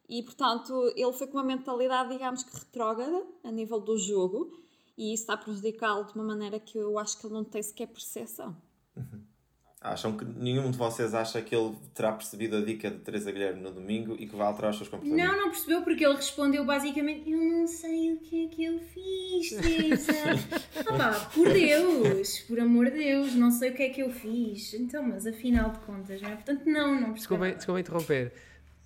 [0.08, 4.52] E, portanto, ele foi com uma mentalidade, digamos que retrógrada, a nível do jogo,
[4.98, 7.62] e isso está a prejudicá-lo de uma maneira que eu acho que ele não tem
[7.64, 8.56] sequer percepção.
[8.96, 9.24] Uhum.
[9.84, 13.62] Acham que nenhum de vocês acha que ele terá percebido a dica de Teresa Guilherme
[13.62, 15.28] no domingo e que vai alterar os seus comportamentos?
[15.28, 18.80] Não, não percebeu porque ele respondeu basicamente: Eu não sei o que é que eu
[18.80, 20.14] fiz, Teresa.
[20.88, 24.74] ah, por Deus, por amor de Deus, não sei o que é que eu fiz.
[24.74, 26.36] Então, mas afinal de contas, não é?
[26.36, 27.16] Portanto, não, não percebeu.
[27.16, 28.34] Desculpa, desculpa interromper.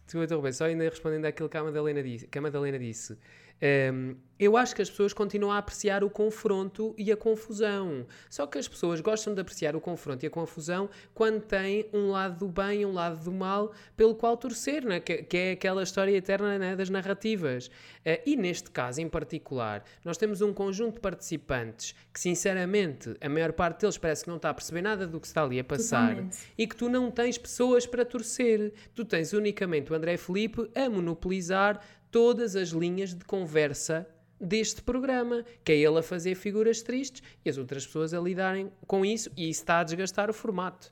[0.03, 2.25] Desculpa interromper, só ainda respondendo àquilo que a Madalena disse.
[2.25, 3.15] Que a Madalena disse.
[3.61, 8.05] Um, eu acho que as pessoas continuam a apreciar o confronto e a confusão.
[8.29, 12.11] Só que as pessoas gostam de apreciar o confronto e a confusão quando têm um
[12.11, 14.99] lado do bem e um lado do mal pelo qual torcer, né?
[14.99, 16.75] que, que é aquela história eterna né?
[16.75, 17.67] das narrativas.
[17.67, 23.27] Uh, e neste caso em particular, nós temos um conjunto de participantes que, sinceramente, a
[23.27, 25.63] maior parte deles parece que não está a perceber nada do que está ali a
[25.63, 26.37] passar Totalmente.
[26.55, 28.71] e que tu não tens pessoas para torcer.
[28.93, 31.81] Tu tens unicamente o André Felipe a monopolizar
[32.17, 34.07] todas as linhas de conversa
[34.41, 38.71] deste programa, que é ele a fazer figuras tristes e as outras pessoas a lidarem
[38.87, 40.91] com isso e isso está a desgastar o formato.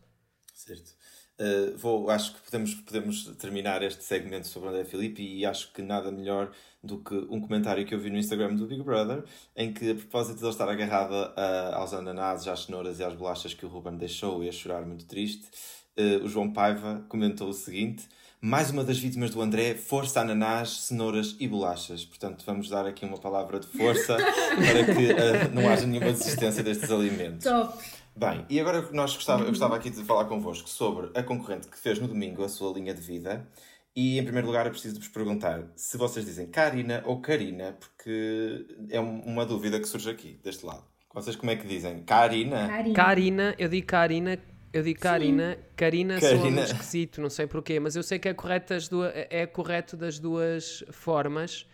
[0.53, 0.91] Certo.
[1.39, 5.81] Uh, vou, acho que podemos, podemos terminar este segmento sobre André Filipe e acho que
[5.81, 6.51] nada melhor
[6.83, 9.23] do que um comentário que eu vi no Instagram do Big Brother,
[9.55, 13.15] em que, a propósito de ele estar agarrada uh, aos ananases, às cenouras e às
[13.15, 15.49] bolachas que o Ruben deixou e a chorar muito triste,
[15.97, 18.07] uh, o João Paiva comentou o seguinte:
[18.45, 22.05] mais uma das vítimas do André, força, ananás, cenouras e bolachas.
[22.05, 24.15] Portanto, vamos dar aqui uma palavra de força
[24.55, 27.43] para que uh, não haja nenhuma desistência destes alimentos.
[27.43, 27.84] Top!
[28.15, 31.77] Bem, e agora nós gostava, eu gostava aqui de falar convosco sobre a concorrente que
[31.77, 33.47] fez no domingo a sua linha de vida.
[33.95, 37.75] E em primeiro lugar eu preciso de vos perguntar se vocês dizem Karina ou Karina,
[37.79, 40.84] porque é uma dúvida que surge aqui, deste lado.
[41.15, 42.03] Vocês como é que dizem?
[42.03, 42.67] Karina?
[42.67, 44.38] Karina, Karina eu digo Karina
[44.75, 46.41] eu digo Karina, Karina, Karina.
[46.41, 49.45] soa muito esquisito, não sei porquê, mas eu sei que é correto das duas, é
[49.45, 51.65] correto das duas formas.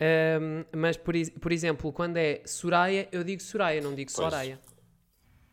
[0.00, 4.24] Um, mas, por, por exemplo, quando é Soraya, eu digo Soraya, não digo pois.
[4.24, 4.60] Soraya.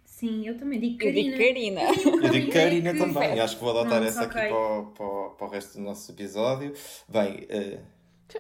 [0.04, 1.20] Sim, eu também digo Karina.
[1.20, 1.82] Eu digo Karina.
[2.26, 3.40] Eu digo Karina também.
[3.40, 4.42] Acho que vou adotar essa okay.
[4.42, 6.74] aqui para o, para, o, para o resto do nosso episódio.
[7.08, 7.80] Bem, uh,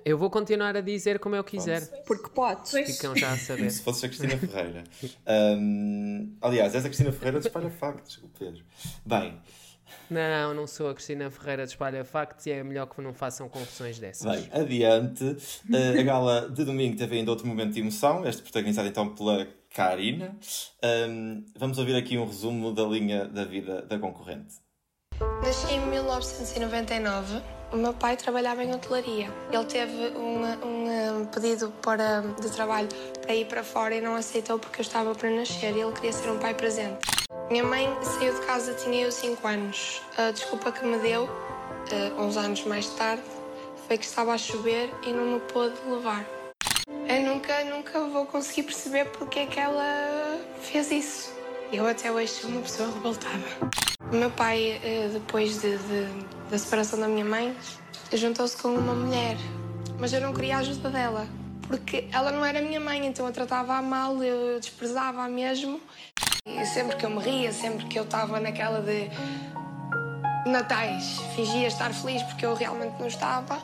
[0.03, 1.81] eu vou continuar a dizer como eu quiser.
[2.05, 2.71] Porque podes.
[2.71, 3.69] Ficam já a saber.
[3.69, 4.83] Se fosse a Cristina Ferreira.
[5.27, 8.63] Um, aliás, és a Cristina Ferreira de Espalha Factos, Pedro.
[9.05, 9.39] Bem.
[10.09, 13.47] Não, não sou a Cristina Ferreira de Espalha Factos e é melhor que não façam
[13.47, 14.29] confusões dessas.
[14.29, 15.23] Bem, adiante.
[15.23, 19.47] Uh, a gala de domingo teve ainda outro momento de emoção, este protagonizado então pela
[19.73, 20.35] Karina.
[21.09, 24.55] Um, vamos ouvir aqui um resumo da linha da vida da concorrente.
[25.41, 29.31] Nasci em 1999 o meu pai trabalhava em hotelaria.
[29.51, 32.87] Ele teve um, um pedido para, de trabalho
[33.21, 36.13] para ir para fora e não aceitou porque eu estava para nascer e ele queria
[36.13, 36.99] ser um pai presente.
[37.49, 40.01] Minha mãe saiu de casa, tinha eu 5 anos.
[40.17, 43.23] A desculpa que me deu, uh, uns anos mais tarde,
[43.87, 46.25] foi que estava a chover e não me pôde levar.
[47.07, 51.33] Eu nunca, nunca vou conseguir perceber porque é que ela fez isso.
[51.71, 53.94] Eu até hoje sou uma pessoa revoltada.
[54.11, 57.55] O meu pai, eh, depois de, de, da separação da minha mãe,
[58.13, 59.35] juntou-se com uma mulher,
[59.99, 61.27] mas eu não queria a ajuda dela,
[61.67, 65.81] porque ela não era minha mãe, então eu tratava-a mal, eu desprezava-a mesmo.
[66.45, 69.09] E sempre que eu me ria, sempre que eu estava naquela de
[70.47, 73.57] natais, fingia estar feliz porque eu realmente não estava.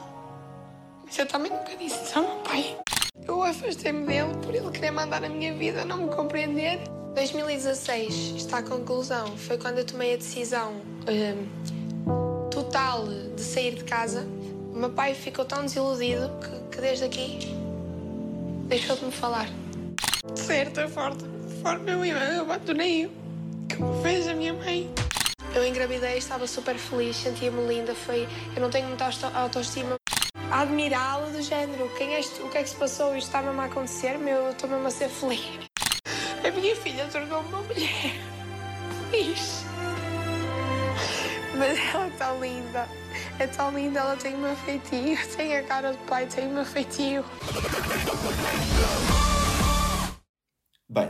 [1.05, 2.77] Mas eu também nunca disse isso ao meu pai.
[3.27, 6.81] Eu afastei-me dele por ele querer mandar a minha vida, não me compreender.
[7.13, 9.35] 2016 está a conclusão.
[9.37, 10.73] Foi quando eu tomei a decisão
[11.07, 14.25] um, total de sair de casa.
[14.73, 17.39] O meu pai ficou tão desiludido que, que desde aqui
[18.67, 19.47] deixou de me falar.
[20.33, 21.17] De certa forma,
[21.61, 23.11] forma eu, eu abandonei-o,
[23.75, 24.89] como fez a minha mãe.
[25.53, 27.93] Eu engravidei, estava super feliz, sentia-me linda.
[27.93, 29.97] Foi, eu não tenho muita autoestima.
[30.49, 32.45] Admirá-lo do género, quem és tu?
[32.45, 33.15] O que é que se passou?
[33.15, 34.17] Isto está mesmo a acontecer?
[34.17, 35.70] Meu, eu estou mesmo a ser feliz.
[36.43, 38.15] A minha filha tornou-me uma mulher.
[39.13, 39.63] Isso.
[41.55, 42.87] Mas ela é tão linda.
[43.37, 45.17] É tão linda, ela tem uma feitio.
[45.37, 47.23] Tem a cara do pai, tem uma feitio.
[50.89, 51.09] Bem,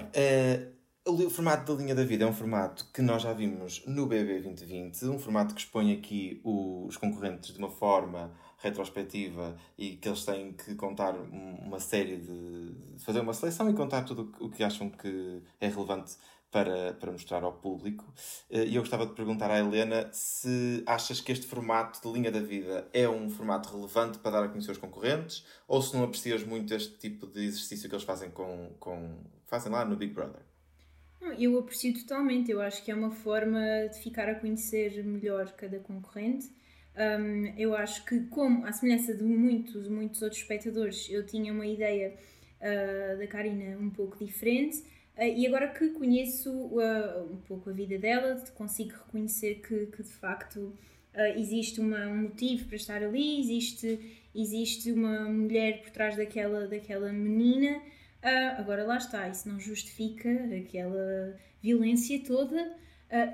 [1.08, 4.06] uh, o formato da linha da vida é um formato que nós já vimos no
[4.08, 10.08] BB 2020, um formato que expõe aqui os concorrentes de uma forma retrospectiva e que
[10.08, 13.00] eles têm que contar uma série de.
[13.00, 16.16] fazer uma seleção e contar tudo o que acham que é relevante
[16.52, 18.06] para, para mostrar ao público.
[18.50, 22.30] Eh, e eu gostava de perguntar à Helena se achas que este formato de linha
[22.30, 26.04] da vida é um formato relevante para dar a conhecer os concorrentes ou se não
[26.04, 30.14] aprecias muito este tipo de exercício que eles fazem, com, com, fazem lá no Big
[30.14, 30.42] Brother.
[31.38, 35.80] Eu aprecio totalmente, eu acho que é uma forma de ficar a conhecer melhor cada
[35.80, 36.50] concorrente.
[36.98, 41.66] Um, eu acho que, como à semelhança de muitos, muitos outros espectadores, eu tinha uma
[41.66, 42.14] ideia
[42.60, 44.84] uh, da Karina um pouco diferente
[45.18, 50.04] Uh, e agora que conheço uh, um pouco a vida dela, consigo reconhecer que, que
[50.04, 55.92] de facto uh, existe uma, um motivo para estar ali, existe, existe uma mulher por
[55.92, 57.82] trás daquela, daquela menina.
[58.58, 62.76] agora lá está, isso não justifica aquela violência toda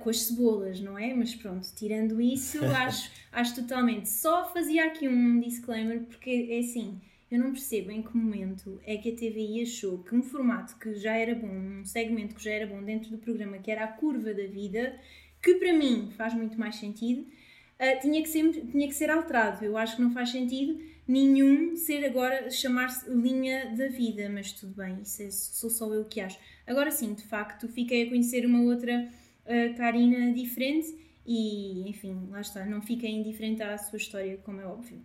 [0.01, 1.13] com as cebolas, não é?
[1.13, 4.09] Mas pronto, tirando isso, acho, acho totalmente.
[4.09, 8.95] Só fazia aqui um disclaimer, porque é assim eu não percebo em que momento é
[8.97, 12.51] que a TVI achou que um formato que já era bom, um segmento que já
[12.51, 14.97] era bom dentro do programa, que era a curva da vida,
[15.41, 19.63] que para mim faz muito mais sentido, uh, tinha, que ser, tinha que ser alterado.
[19.65, 24.73] Eu acho que não faz sentido nenhum ser agora chamar-se linha da vida, mas tudo
[24.73, 26.39] bem, isso é, sou só eu que acho.
[26.65, 29.09] Agora sim, de facto, fiquei a conhecer uma outra
[29.47, 30.87] uh, Karina diferente
[31.25, 35.03] e, enfim, lá está, não fiquei indiferente à sua história, como é óbvio.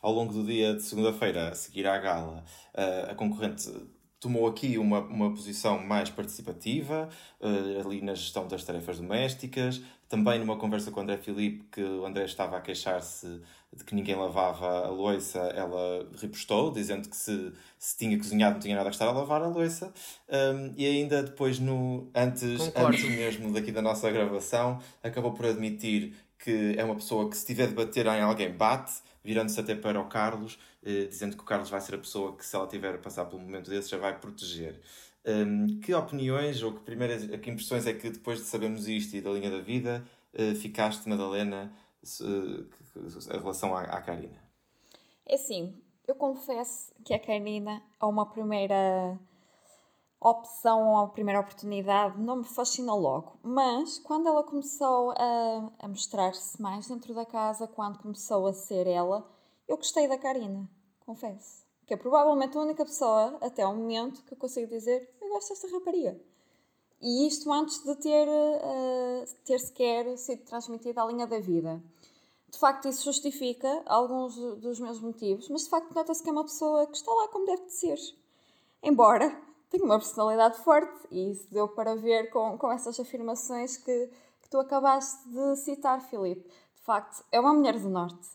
[0.00, 2.44] Ao longo do dia de segunda-feira, a seguir à gala,
[3.08, 3.70] a concorrente
[4.20, 7.08] tomou aqui uma, uma posição mais participativa,
[7.40, 11.82] uh, ali na gestão das tarefas domésticas, também numa conversa com o André Filipe, que
[11.82, 13.40] o André estava a queixar-se
[13.72, 18.60] de que ninguém lavava a louça, ela repostou, dizendo que se, se tinha cozinhado não
[18.60, 19.92] tinha nada que estar a lavar a louça.
[20.28, 26.14] Um, e ainda depois, no, antes, antes mesmo daqui da nossa gravação, acabou por admitir
[26.38, 28.92] que é uma pessoa que se tiver de bater em alguém, bate,
[29.26, 32.46] virando-se até para o Carlos, eh, dizendo que o Carlos vai ser a pessoa que,
[32.46, 34.80] se ela tiver a passar pelo momento desse, já vai proteger.
[35.26, 39.20] Um, que opiniões ou que primeiras que impressões é que depois de sabermos isto e
[39.20, 41.72] da linha da vida uh, ficaste, Madalena,
[42.20, 44.40] uh, em relação à, à Karina?
[45.26, 45.74] É assim,
[46.06, 49.18] eu confesso que a Karina, a uma primeira
[50.30, 53.38] opção, a primeira oportunidade, não me fascinou logo.
[53.42, 58.86] Mas quando ela começou a, a mostrar-se mais dentro da casa, quando começou a ser
[58.86, 59.24] ela,
[59.68, 60.68] eu gostei da Karina,
[61.00, 61.64] confesso.
[61.86, 65.50] Que é provavelmente a única pessoa, até ao momento, que eu consigo dizer eu gosto
[65.50, 66.20] desta rapariga.
[67.00, 71.80] E isto antes de ter, uh, ter sequer sido transmitida à linha da vida.
[72.48, 76.44] De facto, isso justifica alguns dos meus motivos, mas de facto nota-se que é uma
[76.44, 77.98] pessoa que está lá como deve de ser.
[78.82, 84.10] Embora tenho uma personalidade forte e isso deu para ver com, com essas afirmações que,
[84.42, 86.48] que tu acabaste de citar, Filipe.
[86.74, 88.28] De facto, é uma mulher do Norte.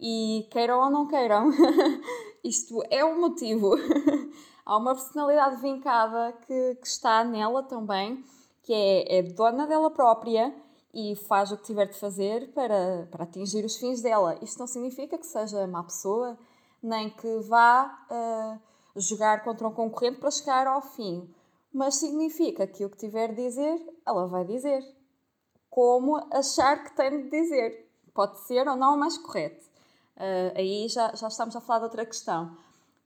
[0.00, 1.50] E queiram ou não queiram,
[2.44, 3.74] isto é o motivo.
[4.64, 8.22] Há uma personalidade vincada que, que está nela também,
[8.62, 10.54] que é, é dona dela própria
[10.94, 14.38] e faz o que tiver de fazer para, para atingir os fins dela.
[14.42, 16.38] Isto não significa que seja má pessoa,
[16.82, 18.06] nem que vá.
[18.10, 18.67] Uh,
[18.98, 21.32] jogar contra um concorrente para chegar ao fim.
[21.72, 24.84] Mas significa que o que tiver de dizer, ela vai dizer.
[25.70, 27.90] Como achar que tem de dizer.
[28.14, 29.66] Pode ser ou não o mais correto.
[30.16, 32.56] Uh, aí já, já estamos a falar de outra questão.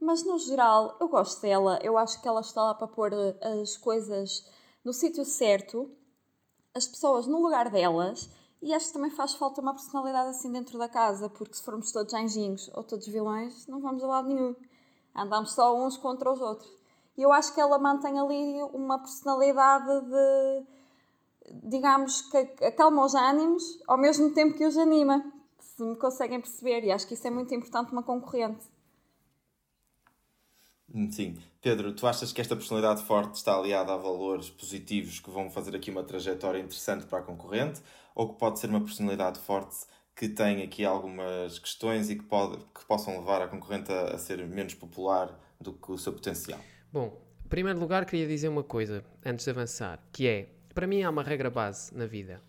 [0.00, 1.78] Mas no geral, eu gosto dela.
[1.82, 3.12] Eu acho que ela está lá para pôr
[3.60, 4.44] as coisas
[4.84, 5.90] no sítio certo,
[6.74, 8.30] as pessoas no lugar delas.
[8.60, 11.90] E acho que também faz falta uma personalidade assim dentro da casa, porque se formos
[11.90, 14.54] todos anjinhos ou todos vilões, não vamos a lado nenhum.
[15.14, 16.70] Andamos só uns contra os outros.
[17.16, 20.66] E eu acho que ela mantém ali uma personalidade de,
[21.64, 25.22] digamos, que acalma os ânimos ao mesmo tempo que os anima.
[25.58, 26.84] Se me conseguem perceber.
[26.84, 28.64] E acho que isso é muito importante numa concorrente.
[30.94, 31.38] Hum, sim.
[31.60, 35.74] Pedro, tu achas que esta personalidade forte está aliada a valores positivos que vão fazer
[35.74, 37.80] aqui uma trajetória interessante para a concorrente?
[38.14, 42.58] Ou que pode ser uma personalidade forte que tem aqui algumas questões e que, pode,
[42.74, 46.60] que possam levar a concorrente a, a ser menos popular do que o seu potencial?
[46.92, 51.02] Bom, em primeiro lugar, queria dizer uma coisa antes de avançar, que é, para mim
[51.02, 52.40] há uma regra base na vida.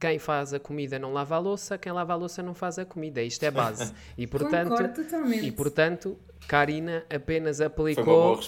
[0.00, 2.86] Quem faz a comida não lava a louça, quem lava a louça não faz a
[2.86, 3.22] comida.
[3.22, 3.92] Isto é base.
[4.16, 4.74] E portanto,
[5.42, 8.40] e portanto, Karina apenas aplicou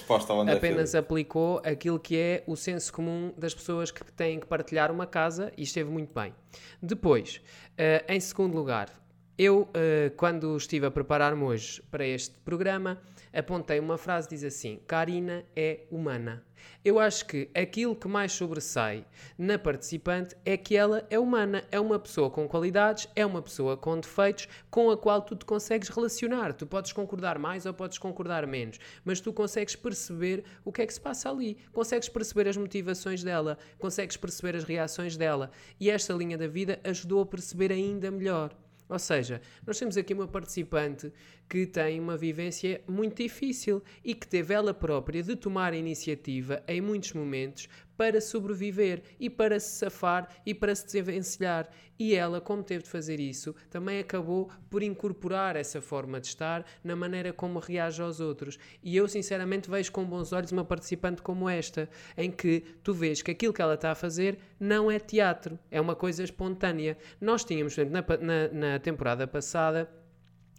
[0.51, 5.05] apenas aplicou aquilo que é o senso comum das pessoas que têm que partilhar uma
[5.05, 6.33] casa e esteve muito bem.
[6.81, 7.39] Depois,
[7.73, 8.89] uh, em segundo lugar,
[9.37, 12.99] eu, uh, quando estive a preparar-me hoje para este programa,
[13.33, 16.43] apontei uma frase diz assim: Karina é humana.
[16.83, 19.05] Eu acho que aquilo que mais sobressai
[19.37, 23.75] na participante é que ela é humana, é uma pessoa com qualidades, é uma pessoa
[23.75, 26.53] com defeitos com a qual tu te consegues relacionar.
[26.53, 30.85] Tu podes concordar mais ou podes concordar menos, mas tu consegues perceber o que é
[30.85, 35.51] que se passa ali, consegues perceber as motivações dela, consegues perceber as reações dela.
[35.79, 38.55] E esta linha da vida ajudou a perceber ainda melhor.
[38.93, 41.11] Ou seja, nós temos aqui uma participante
[41.49, 46.61] que tem uma vivência muito difícil e que teve ela própria de tomar a iniciativa
[46.67, 47.67] em muitos momentos
[47.97, 51.69] para sobreviver e para se safar e para se desenvencilhar.
[51.97, 56.65] E ela, como teve de fazer isso, também acabou por incorporar essa forma de estar
[56.83, 58.57] na maneira como reage aos outros.
[58.81, 61.87] E eu, sinceramente, vejo com bons olhos uma participante como esta,
[62.17, 65.79] em que tu vês que aquilo que ela está a fazer não é teatro, é
[65.79, 66.97] uma coisa espontânea.
[67.21, 69.89] Nós tínhamos, na, na, na temporada passada,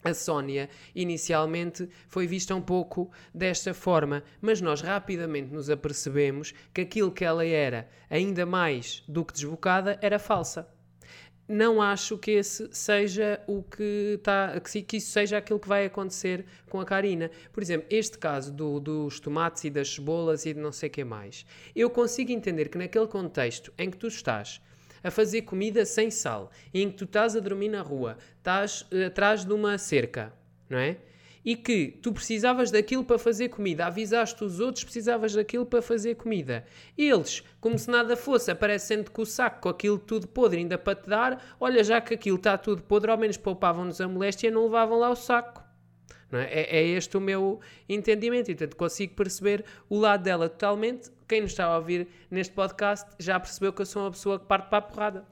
[0.04, 6.82] a Sónia inicialmente foi vista um pouco desta forma, mas nós rapidamente nos apercebemos que
[6.82, 10.68] aquilo que ela era, ainda mais do que desbocada, era falsa.
[11.46, 16.46] Não acho que esse seja o que está, que isso seja aquilo que vai acontecer
[16.70, 17.30] com a Karina.
[17.52, 20.92] Por exemplo, este caso do, dos tomates e das cebolas e de não sei o
[20.92, 21.44] que mais.
[21.76, 24.58] Eu consigo entender que naquele contexto em que tu estás
[25.04, 29.06] a fazer comida sem sal, em que tu estás a dormir na rua, estás uh,
[29.06, 30.32] atrás de uma cerca,
[30.68, 30.96] não é?
[31.44, 36.14] E que tu precisavas daquilo para fazer comida, avisaste os outros precisavas daquilo para fazer
[36.14, 36.64] comida.
[36.96, 40.94] Eles, como se nada fosse, aparecendo com o saco com aquilo tudo podre ainda para
[40.94, 44.50] te dar, olha, já que aquilo está tudo podre, ao menos poupavam-nos a moléstia e
[44.50, 45.63] não levavam lá o saco.
[46.32, 46.60] É?
[46.60, 46.88] É, é?
[46.88, 51.10] este o meu entendimento e, portanto, consigo perceber o lado dela totalmente.
[51.28, 54.46] Quem nos está a ouvir neste podcast já percebeu que eu sou uma pessoa que
[54.46, 55.24] parte para a porrada.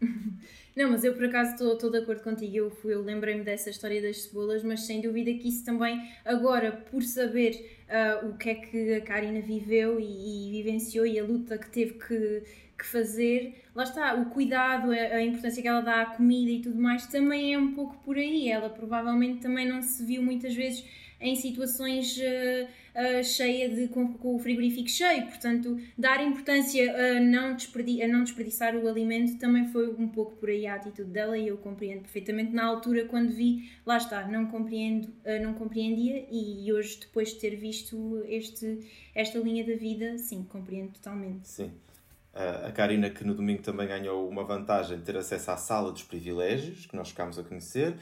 [0.74, 2.56] Não, mas eu por acaso estou de acordo contigo.
[2.56, 7.02] Eu, eu lembrei-me dessa história das cebolas, mas sem dúvida que isso também, agora, por
[7.02, 11.58] saber uh, o que é que a Karina viveu e, e, vivenciou e a luta
[11.58, 12.42] que teve que,
[12.82, 16.80] que fazer, lá está, o cuidado, a, importância que ela dá à comida e tudo
[16.80, 18.48] mais, também é um pouco por aí.
[18.48, 20.84] Ela provavelmente também não se viu muitas vezes
[21.20, 27.20] em situações uh, uh, cheia de, com, com, o frigorífico cheio, portanto, dar importância a
[27.20, 31.10] não, desperdi a não desperdiçar o alimento também foi um pouco por aí a atitude
[31.10, 32.52] dela e eu compreendo perfeitamente.
[32.52, 37.36] Na altura, quando vi, lá está, não, compreendo, uh, não compreendia e hoje, depois de
[37.36, 38.80] ter visto este,
[39.14, 41.48] esta linha da vida, sim, compreendo totalmente.
[41.48, 41.70] Sim.
[42.34, 46.02] A Karina, que no domingo também ganhou uma vantagem de ter acesso à sala dos
[46.02, 47.96] privilégios, que nós ficámos a conhecer.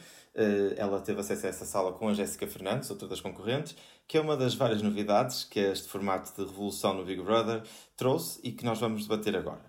[0.77, 3.75] Ela teve acesso a essa sala com a Jéssica Fernandes, outra das concorrentes,
[4.07, 7.63] que é uma das várias novidades que este formato de revolução no Big Brother
[7.97, 9.69] trouxe e que nós vamos debater agora.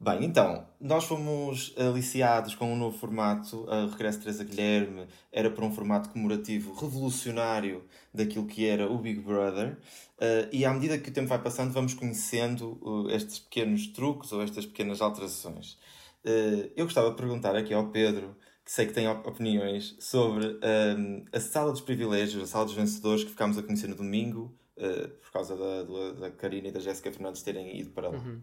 [0.00, 5.50] Bem, então, nós fomos aliciados com um novo formato, a Regresso de Teresa Guilherme era
[5.50, 7.82] para um formato comemorativo revolucionário
[8.14, 11.72] daquilo que era o Big Brother, uh, e à medida que o tempo vai passando
[11.72, 15.72] vamos conhecendo uh, estes pequenos truques ou estas pequenas alterações.
[16.24, 21.24] Uh, eu gostava de perguntar aqui ao Pedro que sei que tem opiniões sobre um,
[21.32, 24.54] a sala dos privilégios, a sala dos vencedores que ficámos a conhecer no domingo,
[25.22, 28.18] por causa da, da, da Karina e da Jéssica Fernandes terem ido para lá.
[28.18, 28.42] Uhum.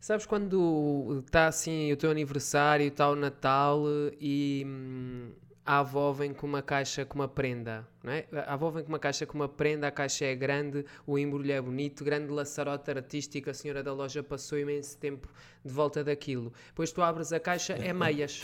[0.00, 3.82] Sabes quando está assim o teu aniversário, está o Natal
[4.20, 5.32] e hum,
[5.66, 8.26] a avó vem com uma caixa com uma prenda, não é?
[8.72, 12.04] Vem com uma caixa com uma prenda, a caixa é grande, o embrulho é bonito,
[12.04, 15.28] grande laçarote artístico, a senhora da loja passou imenso tempo
[15.64, 16.52] de volta daquilo.
[16.68, 18.42] Depois tu abres a caixa, é meias.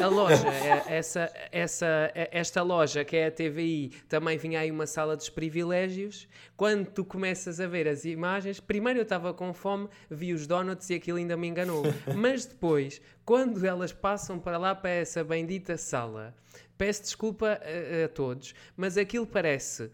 [0.00, 4.70] A loja, é, essa, essa, é, esta loja que é a TVI, também vinha aí
[4.70, 6.28] uma sala dos privilégios.
[6.56, 10.90] Quando tu começas a ver as imagens, primeiro eu estava com fome, vi os donuts
[10.90, 11.82] e aquilo ainda me enganou.
[12.14, 16.34] Mas depois, quando elas passam para lá, para essa bendita sala,
[16.76, 19.90] Peço desculpa a, a, todos, mas aquilo parece uh,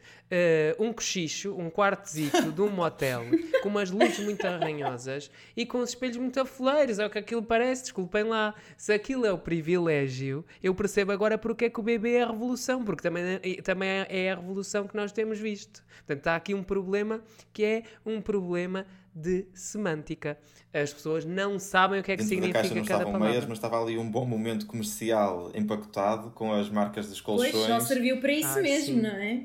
[0.79, 3.23] um cochicho, um quartozito de um motel,
[3.63, 6.99] com umas luzes muito arranhosas e com os espelhos muito afoleiros.
[6.99, 8.55] É o que aquilo parece, desculpem lá.
[8.79, 12.31] Se aquilo é o privilégio, eu percebo agora porque é que o bebê é a
[12.31, 15.85] revolução, porque também é, também é a revolução que nós temos visto.
[15.99, 17.23] Portanto, está aqui um problema
[17.53, 20.39] que é um problema de semântica.
[20.73, 23.13] As pessoas não sabem o que é que Dentro significa da caixa não cada estavam
[23.13, 23.29] palavra.
[23.31, 27.53] Meias, mas estava ali um bom momento comercial empacotado com as marcas dos colchões.
[27.53, 29.03] Pois, só serviu para isso ah, mesmo, sim.
[29.03, 29.45] não é?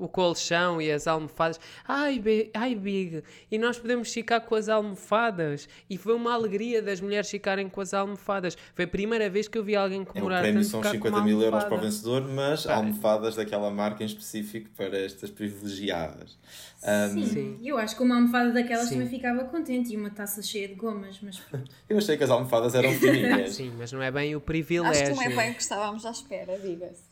[0.00, 1.60] O colchão e as almofadas.
[1.86, 5.68] Ai, be, ai, Big, e nós podemos ficar com as almofadas.
[5.88, 8.56] E foi uma alegria das mulheres ficarem com as almofadas.
[8.74, 10.38] Foi a primeira vez que eu vi alguém comemorar.
[10.38, 12.76] É, o prémio são ficar com 50 uma mil euros para o vencedor, mas Pá.
[12.76, 16.38] almofadas daquela marca em específico para estas privilegiadas.
[16.82, 17.58] Um, Sim.
[17.62, 18.94] Eu acho que uma almofada daquelas Sim.
[18.94, 21.38] também ficava contente e uma taça cheia de gomas, mas.
[21.88, 23.54] Eu achei que as almofadas eram fininhas.
[23.54, 25.04] Sim, mas não é bem o Acho privilégio.
[25.04, 27.09] que não é bem o que estávamos à espera, diga-se.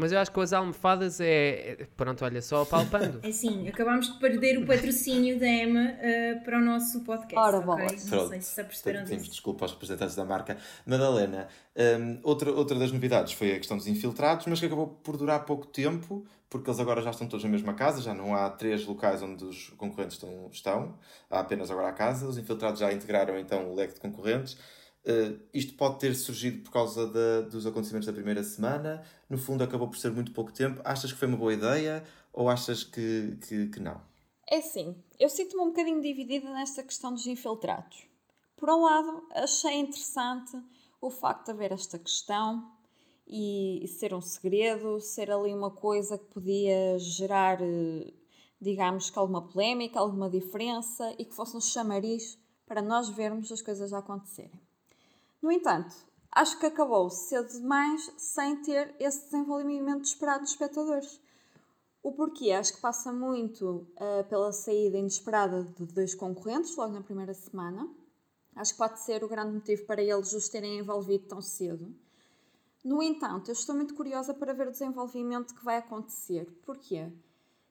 [0.00, 1.76] Mas eu acho que com as almofadas é.
[1.78, 3.20] é- Pronto, olha, só apalpando.
[3.22, 7.36] É assim, acabámos de perder o patrocínio da Emma eh, para o nosso podcast.
[7.38, 7.66] Ora, ok?
[7.66, 8.06] bolas.
[8.10, 9.32] Não sei se se aperceberam Pedimos disso.
[9.34, 10.56] desculpa aos representantes da marca.
[10.86, 15.16] Madalena, hum, outra, outra das novidades foi a questão dos infiltrados, mas que acabou por
[15.16, 18.48] durar pouco tempo, porque eles agora já estão todos na mesma casa, já não há
[18.50, 20.98] três locais onde os concorrentes estão, estão
[21.30, 22.26] há apenas agora a casa.
[22.26, 24.56] Os infiltrados já integraram então o leque de concorrentes.
[25.04, 27.06] Uh, isto pode ter surgido por causa
[27.42, 29.02] dos acontecimentos da primeira semana.
[29.28, 30.80] No fundo, acabou por ser muito pouco tempo.
[30.84, 34.00] Achas que foi uma boa ideia ou achas que, que, que não?
[34.48, 38.04] É assim, eu sinto-me um bocadinho dividida nesta questão dos infiltrados.
[38.56, 40.60] Por um lado, achei interessante
[41.00, 42.70] o facto de haver esta questão
[43.26, 48.12] e, e ser um segredo, ser ali uma coisa que podia gerar, eh,
[48.60, 52.36] digamos, que alguma polémica, alguma diferença e que fosse um chamariz
[52.66, 54.60] para nós vermos as coisas a acontecerem.
[55.42, 55.94] No entanto,
[56.30, 61.20] acho que acabou cedo demais sem ter esse desenvolvimento esperado dos espectadores.
[62.02, 67.02] O porquê acho que passa muito ah, pela saída inesperada de dois concorrentes logo na
[67.02, 67.88] primeira semana.
[68.56, 71.94] Acho que pode ser o grande motivo para eles os terem envolvido tão cedo.
[72.82, 76.50] No entanto, eu estou muito curiosa para ver o desenvolvimento que vai acontecer.
[76.64, 77.12] Porquê?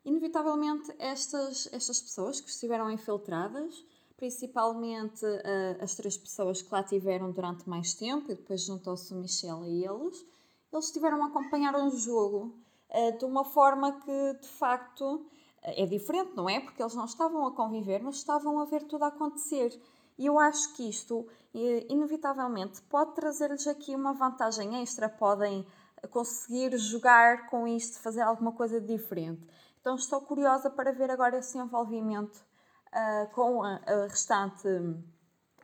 [0.06, 3.84] Inevitavelmente, estas, estas pessoas que estiveram infiltradas,
[4.20, 9.18] principalmente ah, as três pessoas que lá tiveram durante mais tempo, e depois juntou-se o
[9.18, 10.26] Michel a eles,
[10.72, 12.54] eles estiveram a acompanhar um jogo
[12.92, 15.26] ah, de uma forma que, de facto,
[15.62, 16.60] é diferente, não é?
[16.60, 19.82] Porque eles não estavam a conviver, mas estavam a ver tudo acontecer.
[20.18, 25.66] E eu acho que isto, eh, inevitavelmente, pode trazer-lhes aqui uma vantagem extra, podem
[26.12, 29.42] conseguir jogar com isto, fazer alguma coisa diferente.
[29.80, 32.49] Então estou curiosa para ver agora esse envolvimento
[32.92, 34.68] ah, com a, a restante,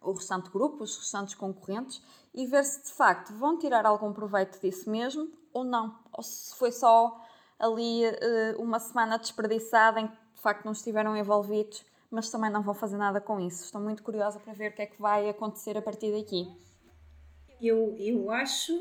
[0.01, 2.01] o restante grupo, os restantes concorrentes,
[2.33, 5.97] e ver se de facto vão tirar algum proveito disso mesmo ou não.
[6.11, 7.19] Ou se foi só
[7.57, 12.61] ali eh, uma semana desperdiçada em que de facto não estiveram envolvidos, mas também não
[12.61, 13.63] vão fazer nada com isso.
[13.63, 16.51] Estou muito curiosa para ver o que é que vai acontecer a partir daqui.
[17.61, 18.73] Eu, eu acho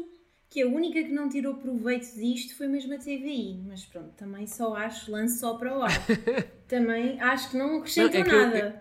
[0.50, 4.46] que a única que não tirou proveito disto foi mesmo a TVI, mas pronto, também
[4.46, 5.90] só acho, lance só para o ar.
[6.68, 8.80] também acho que não acrescentou é que eu- nada.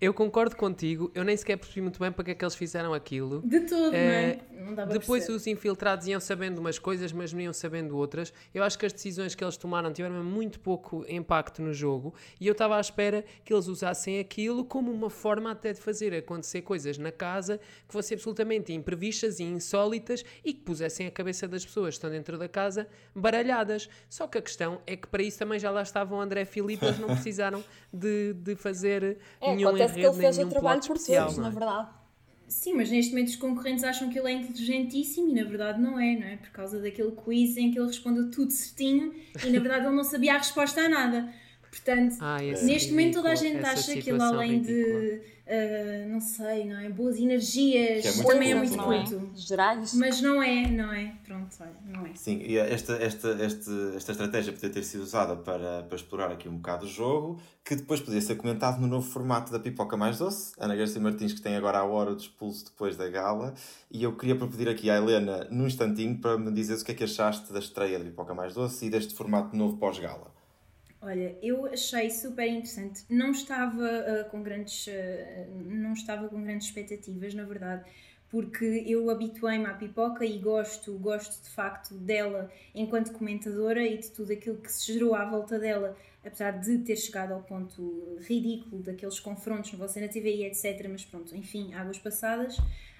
[0.00, 2.94] Eu concordo contigo, eu nem sequer percebi muito bem para que é que eles fizeram
[2.94, 3.42] aquilo.
[3.44, 4.64] De todo, Eh, não é?
[4.68, 5.36] Não dá para Depois perceber.
[5.36, 8.32] os infiltrados iam sabendo umas coisas, mas não iam sabendo outras.
[8.54, 12.46] Eu acho que as decisões que eles tomaram tiveram muito pouco impacto no jogo e
[12.46, 16.62] eu estava à espera que eles usassem aquilo como uma forma até de fazer acontecer
[16.62, 21.64] coisas na casa que fossem absolutamente imprevistas e insólitas e que pusessem a cabeça das
[21.64, 22.86] pessoas que estão dentro da casa
[23.16, 23.88] baralhadas.
[24.08, 26.98] Só que a questão é que para isso também já lá estavam André Filipe, eles
[27.00, 31.24] não precisaram de, de fazer É, nenhum acontece que ele fez o trabalho por especial.
[31.26, 31.52] todos, não na é?
[31.52, 31.88] verdade.
[32.48, 36.00] Sim, mas neste momento os concorrentes acham que ele é inteligentíssimo e na verdade não
[36.00, 36.36] é, não é?
[36.36, 39.12] Por causa daquele quiz em que ele respondeu tudo certinho
[39.44, 41.32] e na verdade ele não sabia a resposta a nada.
[41.70, 45.00] Portanto, Ah, neste momento toda a ridículo, gente essa acha que ele além ridícula.
[45.00, 46.88] de, ah, não sei, não é?
[46.88, 49.04] Boas energias, é muito também é muito não é?
[49.04, 49.30] culto.
[49.34, 49.94] Gerais.
[49.94, 51.14] Mas não é, não é?
[51.24, 52.10] Pronto, olha, não é.
[52.14, 56.48] Sim, e esta, esta, esta, esta estratégia podia ter sido usada para, para explorar aqui
[56.48, 60.18] um bocado o jogo, que depois podia ser comentado no novo formato da Pipoca Mais
[60.18, 60.52] Doce.
[60.58, 63.54] Ana Garcia Martins, que tem agora a hora do expulso depois da gala.
[63.90, 66.94] E eu queria pedir aqui à Helena, num instantinho, para me dizeres o que é
[66.94, 70.37] que achaste da estreia da Pipoca Mais Doce e deste formato novo pós-gala.
[71.00, 73.04] Olha, eu achei super interessante.
[73.08, 77.84] Não estava ah, com grandes, ah, não estava com grandes expectativas, na verdade,
[78.28, 84.10] porque eu habituei-me à pipoca e gosto, gosto de facto dela enquanto comentadora e de
[84.10, 88.82] tudo aquilo que se gerou à volta dela, apesar de ter chegado ao ponto ridículo
[88.82, 90.88] daqueles confrontos no Você na TV e etc.
[90.90, 92.56] Mas pronto, enfim, águas passadas.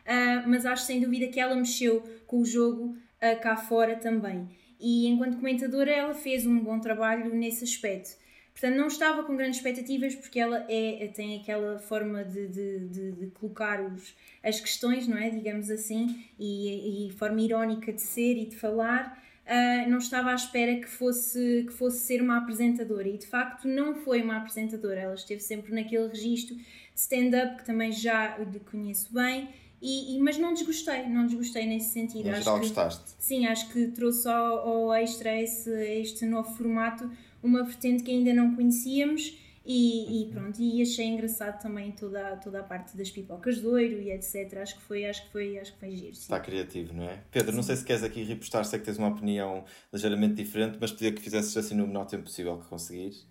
[0.07, 4.49] Ah, mas acho sem dúvida que ela mexeu com o jogo ah, cá fora também.
[4.81, 8.17] E enquanto comentadora, ela fez um bom trabalho nesse aspecto.
[8.53, 13.13] Portanto, não estava com grandes expectativas porque ela é, tem aquela forma de, de, de,
[13.13, 15.31] de colocar os, as questões, não é?
[15.31, 19.17] Digamos assim, e, e forma irónica de ser e de falar.
[19.51, 23.67] Ah, não estava à espera que fosse, que fosse ser uma apresentadora e de facto
[23.67, 25.01] não foi uma apresentadora.
[25.01, 26.65] Ela esteve sempre naquele registro de
[26.95, 28.37] stand-up que também já
[28.71, 29.49] conheço bem
[29.81, 32.27] E, e, mas não desgostei, não desgostei nesse sentido.
[32.27, 33.15] Em acho geral que, gostaste?
[33.19, 35.71] Sim, acho que trouxe ao, ao extra esse,
[36.01, 37.09] este novo formato
[37.43, 39.39] uma vertente que ainda não conhecíamos
[39.71, 44.01] e, e, pronto, e achei engraçado também toda, toda a parte das pipocas de ouro
[44.01, 44.57] e etc.
[44.63, 46.15] Acho que foi, acho que foi, acho que foi giro.
[46.15, 46.23] Sim.
[46.23, 47.23] Está criativo, não é?
[47.31, 50.91] Pedro, não sei se queres aqui repostar, sei que tens uma opinião ligeiramente diferente, mas
[50.91, 53.27] pedia que fizesses assim no menor tempo possível que conseguires.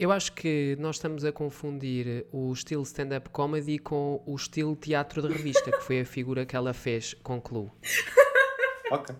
[0.00, 5.20] Eu acho que nós estamos a confundir o estilo stand-up comedy com o estilo teatro
[5.20, 7.70] de revista, que foi a figura que ela fez com Clue.
[8.90, 9.14] ok.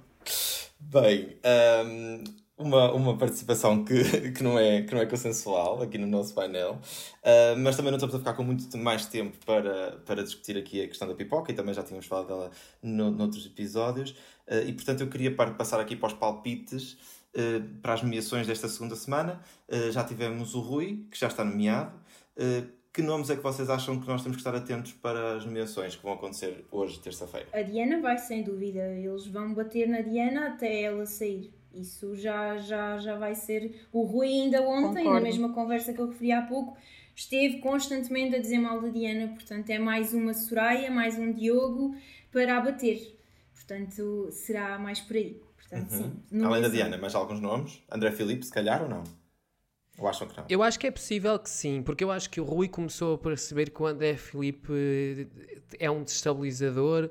[0.81, 1.37] Bem,
[1.85, 2.25] um,
[2.57, 6.81] uma, uma participação que, que, não é, que não é consensual aqui no nosso painel,
[6.81, 10.83] uh, mas também não estamos a ficar com muito mais tempo para, para discutir aqui
[10.83, 12.51] a questão da pipoca e também já tínhamos falado dela
[12.83, 14.13] no, noutros episódios,
[14.49, 18.69] uh, e portanto eu queria passar aqui para os palpites uh, para as nomeações desta
[18.69, 19.41] segunda semana.
[19.93, 21.99] já tivemos o Rui, que já está nomeado.
[22.93, 25.95] que nomes é que vocês acham que nós temos que estar atentos para as nomeações
[25.95, 27.47] que vão acontecer hoje, terça-feira?
[27.53, 28.81] A Diana vai, sem dúvida.
[28.81, 31.53] Eles vão bater na Diana até ela sair.
[31.73, 33.87] Isso já, já, já vai ser.
[33.93, 35.15] O Rui, ainda ontem, Concordo.
[35.15, 36.77] na mesma conversa que eu referi há pouco,
[37.15, 39.29] esteve constantemente a dizer mal da Diana.
[39.29, 41.95] Portanto, é mais uma Soraya, mais um Diogo
[42.33, 43.17] para abater.
[43.55, 45.41] Portanto, será mais por aí.
[45.71, 46.21] Portanto, uhum.
[46.31, 46.45] sim.
[46.45, 47.81] Além da Diana, mas alguns nomes?
[47.91, 49.05] André Filipe, se calhar ou não?
[49.99, 50.45] Ou acham que não?
[50.49, 53.19] Eu acho que é possível que sim, porque eu acho que o Rui começou a
[53.19, 55.29] perceber que o André Filipe
[55.79, 57.11] é um destabilizador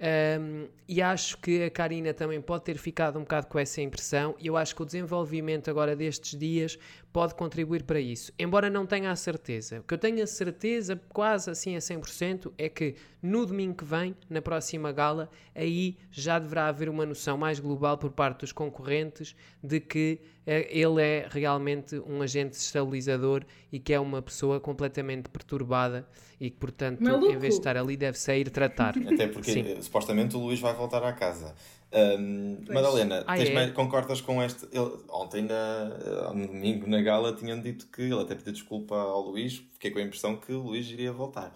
[0.00, 4.36] um, e acho que a Karina também pode ter ficado um bocado com essa impressão,
[4.38, 6.78] e eu acho que o desenvolvimento agora destes dias
[7.18, 9.80] pode contribuir para isso, embora não tenha a certeza.
[9.80, 13.84] O que eu tenho a certeza, quase assim a 100%, é que no domingo que
[13.84, 18.52] vem, na próxima gala, aí já deverá haver uma noção mais global por parte dos
[18.52, 23.42] concorrentes de que uh, ele é realmente um agente estabilizador
[23.72, 26.06] e que é uma pessoa completamente perturbada
[26.40, 27.32] e que, portanto, Maluco.
[27.32, 28.94] em vez de estar ali, deve sair tratar.
[28.96, 29.64] Até porque Sim.
[29.66, 31.52] Eh, supostamente o Luís vai voltar à casa.
[31.90, 33.50] Um, Madalena, ah, é?
[33.54, 34.66] mais, concordas com este?
[34.72, 39.22] Ele, ontem, na, no domingo, na gala, tinham dito que ele até pediu desculpa ao
[39.22, 39.62] Luís.
[39.72, 41.54] Fiquei com a impressão que o Luís iria voltar.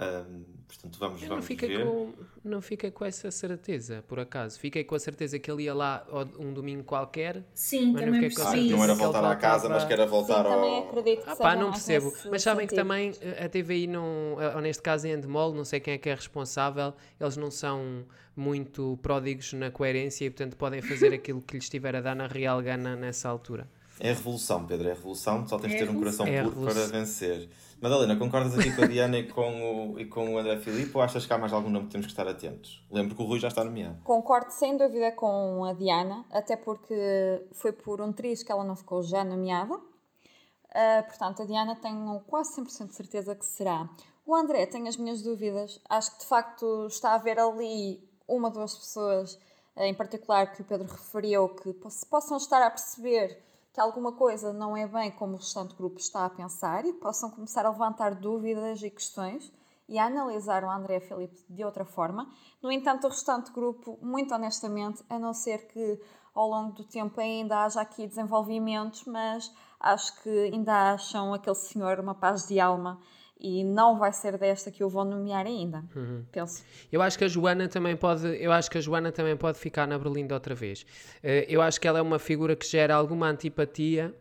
[0.00, 1.86] Um, portanto, vamos, Eu vamos não fiquei ver.
[1.86, 2.12] Com,
[2.42, 4.58] não fiquei com essa certeza, por acaso.
[4.58, 6.06] Fiquei com a certeza que ele ia lá
[6.38, 7.44] um domingo qualquer.
[7.52, 10.06] Sim, mas também não fiquei com a não era voltar à casa, mas que era
[10.06, 10.56] voltar Sim, ao...
[10.56, 12.12] também acredito que ah, pá, não percebo.
[12.30, 15.94] Mas sabem que também a TVI não, ou neste caso em Endemol, não sei quem
[15.94, 21.12] é que é responsável, eles não são muito pródigos na coerência e portanto podem fazer
[21.12, 23.68] aquilo que lhes estiver a dar na real gana nessa altura.
[24.00, 26.64] É a revolução, Pedro, é a revolução, só tens de ter um coração é puro
[26.64, 27.48] para vencer.
[27.82, 31.02] Madalena, concordas aqui com a Diana e com o, e com o André Filipe ou
[31.02, 32.80] achas que há mais algum nome que temos que estar atentos?
[32.88, 33.98] Lembro que o Rui já está nomeado.
[34.04, 38.76] Concordo sem dúvida com a Diana, até porque foi por um triz que ela não
[38.76, 39.74] ficou já nomeada.
[39.74, 43.90] Uh, portanto, a Diana tenho quase 100% de certeza que será.
[44.24, 45.80] O André, tenho as minhas dúvidas.
[45.90, 49.36] Acho que de facto está a haver ali uma, duas pessoas
[49.76, 51.72] em particular que o Pedro referiu que
[52.08, 53.42] possam estar a perceber
[53.72, 57.30] que alguma coisa não é bem como o restante grupo está a pensar e possam
[57.30, 59.52] começar a levantar dúvidas e questões
[59.88, 62.28] e a analisar o André Felipe de outra forma.
[62.62, 66.00] No entanto, o restante grupo, muito honestamente, a não ser que
[66.34, 71.98] ao longo do tempo ainda haja aqui desenvolvimentos, mas acho que ainda acham aquele senhor
[71.98, 73.00] uma paz de alma
[73.42, 75.84] e não vai ser desta que eu vou nomear ainda.
[75.96, 76.24] Uhum.
[76.30, 76.62] Penso.
[76.90, 79.86] Eu acho que a Joana também pode, eu acho que a Joana também pode ficar
[79.86, 80.82] na Berlinda outra vez.
[80.82, 84.14] Uh, eu acho que ela é uma figura que gera alguma antipatia.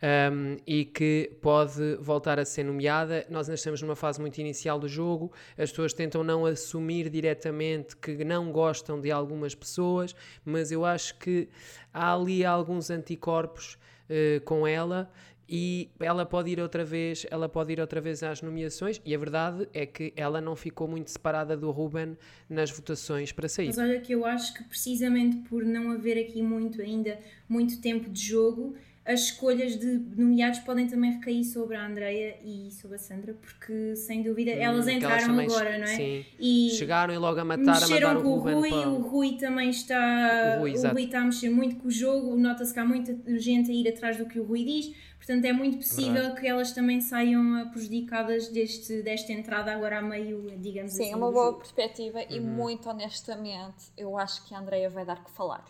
[0.00, 3.26] Um, e que pode voltar a ser nomeada.
[3.28, 7.96] Nós ainda estamos numa fase muito inicial do jogo, as pessoas tentam não assumir diretamente
[7.96, 10.14] que não gostam de algumas pessoas,
[10.44, 11.48] mas eu acho que
[11.92, 13.76] há ali alguns anticorpos
[14.08, 15.10] uh, com ela
[15.48, 19.18] e ela pode ir outra vez, ela pode ir outra vez às nomeações e a
[19.18, 22.16] verdade é que ela não ficou muito separada do Ruben
[22.48, 23.68] nas votações para sair.
[23.68, 27.18] Mas olha que eu acho que precisamente por não haver aqui muito ainda
[27.48, 28.76] muito tempo de jogo,
[29.08, 33.96] as escolhas de nomeados podem também recair sobre a Andreia e sobre a Sandra, porque
[33.96, 35.96] sem dúvida hum, elas entraram elas agora, não é?
[35.96, 36.26] Sim.
[36.38, 38.68] E Chegaram e logo a matar, a matar com o Rui.
[38.68, 38.88] Para...
[38.90, 40.56] O Rui também está.
[40.58, 43.16] O Rui, o Rui está a mexer muito com o jogo, nota-se que há muita
[43.38, 44.94] gente a ir atrás do que o Rui diz.
[45.16, 46.40] Portanto, é muito possível Verdade.
[46.40, 51.10] que elas também saiam prejudicadas deste, desta entrada agora a meio, digamos Sim, assim.
[51.10, 51.58] Sim, é uma boa jogo.
[51.58, 52.26] perspectiva uhum.
[52.28, 55.64] e muito honestamente eu acho que a Andreia vai dar que falar.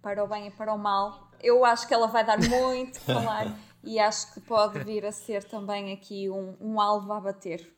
[0.00, 3.06] Para o bem e para o mal, eu acho que ela vai dar muito que
[3.06, 7.72] falar e acho que pode vir a ser também aqui um, um alvo a bater.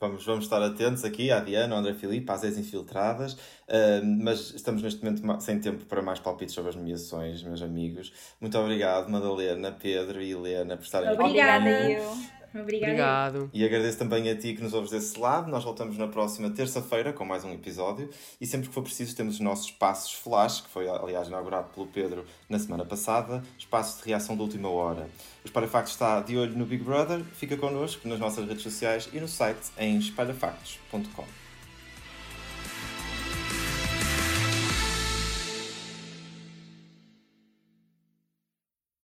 [0.00, 4.80] Vamos, vamos estar atentos aqui à Diana, ao André Filipe, às ex-infiltradas, uh, mas estamos
[4.80, 8.12] neste momento sem tempo para mais palpites sobre as nomeações, meus amigos.
[8.40, 11.20] Muito obrigado, Madalena, Pedro e Helena, por estarem aqui.
[11.20, 12.37] Obrigada.
[12.54, 12.92] Obrigada.
[12.92, 13.50] Obrigado.
[13.52, 15.50] E agradeço também a ti que nos ouves desse lado.
[15.50, 18.08] Nós voltamos na próxima terça-feira com mais um episódio.
[18.40, 21.86] E sempre que for preciso, temos os nossos espaços flash, que foi, aliás, inaugurado pelo
[21.86, 25.08] Pedro na semana passada espaços de reação da última hora.
[25.44, 27.22] O Espalhafactos está de olho no Big Brother.
[27.34, 31.47] Fica connosco nas nossas redes sociais e no site em espalhafactos.com.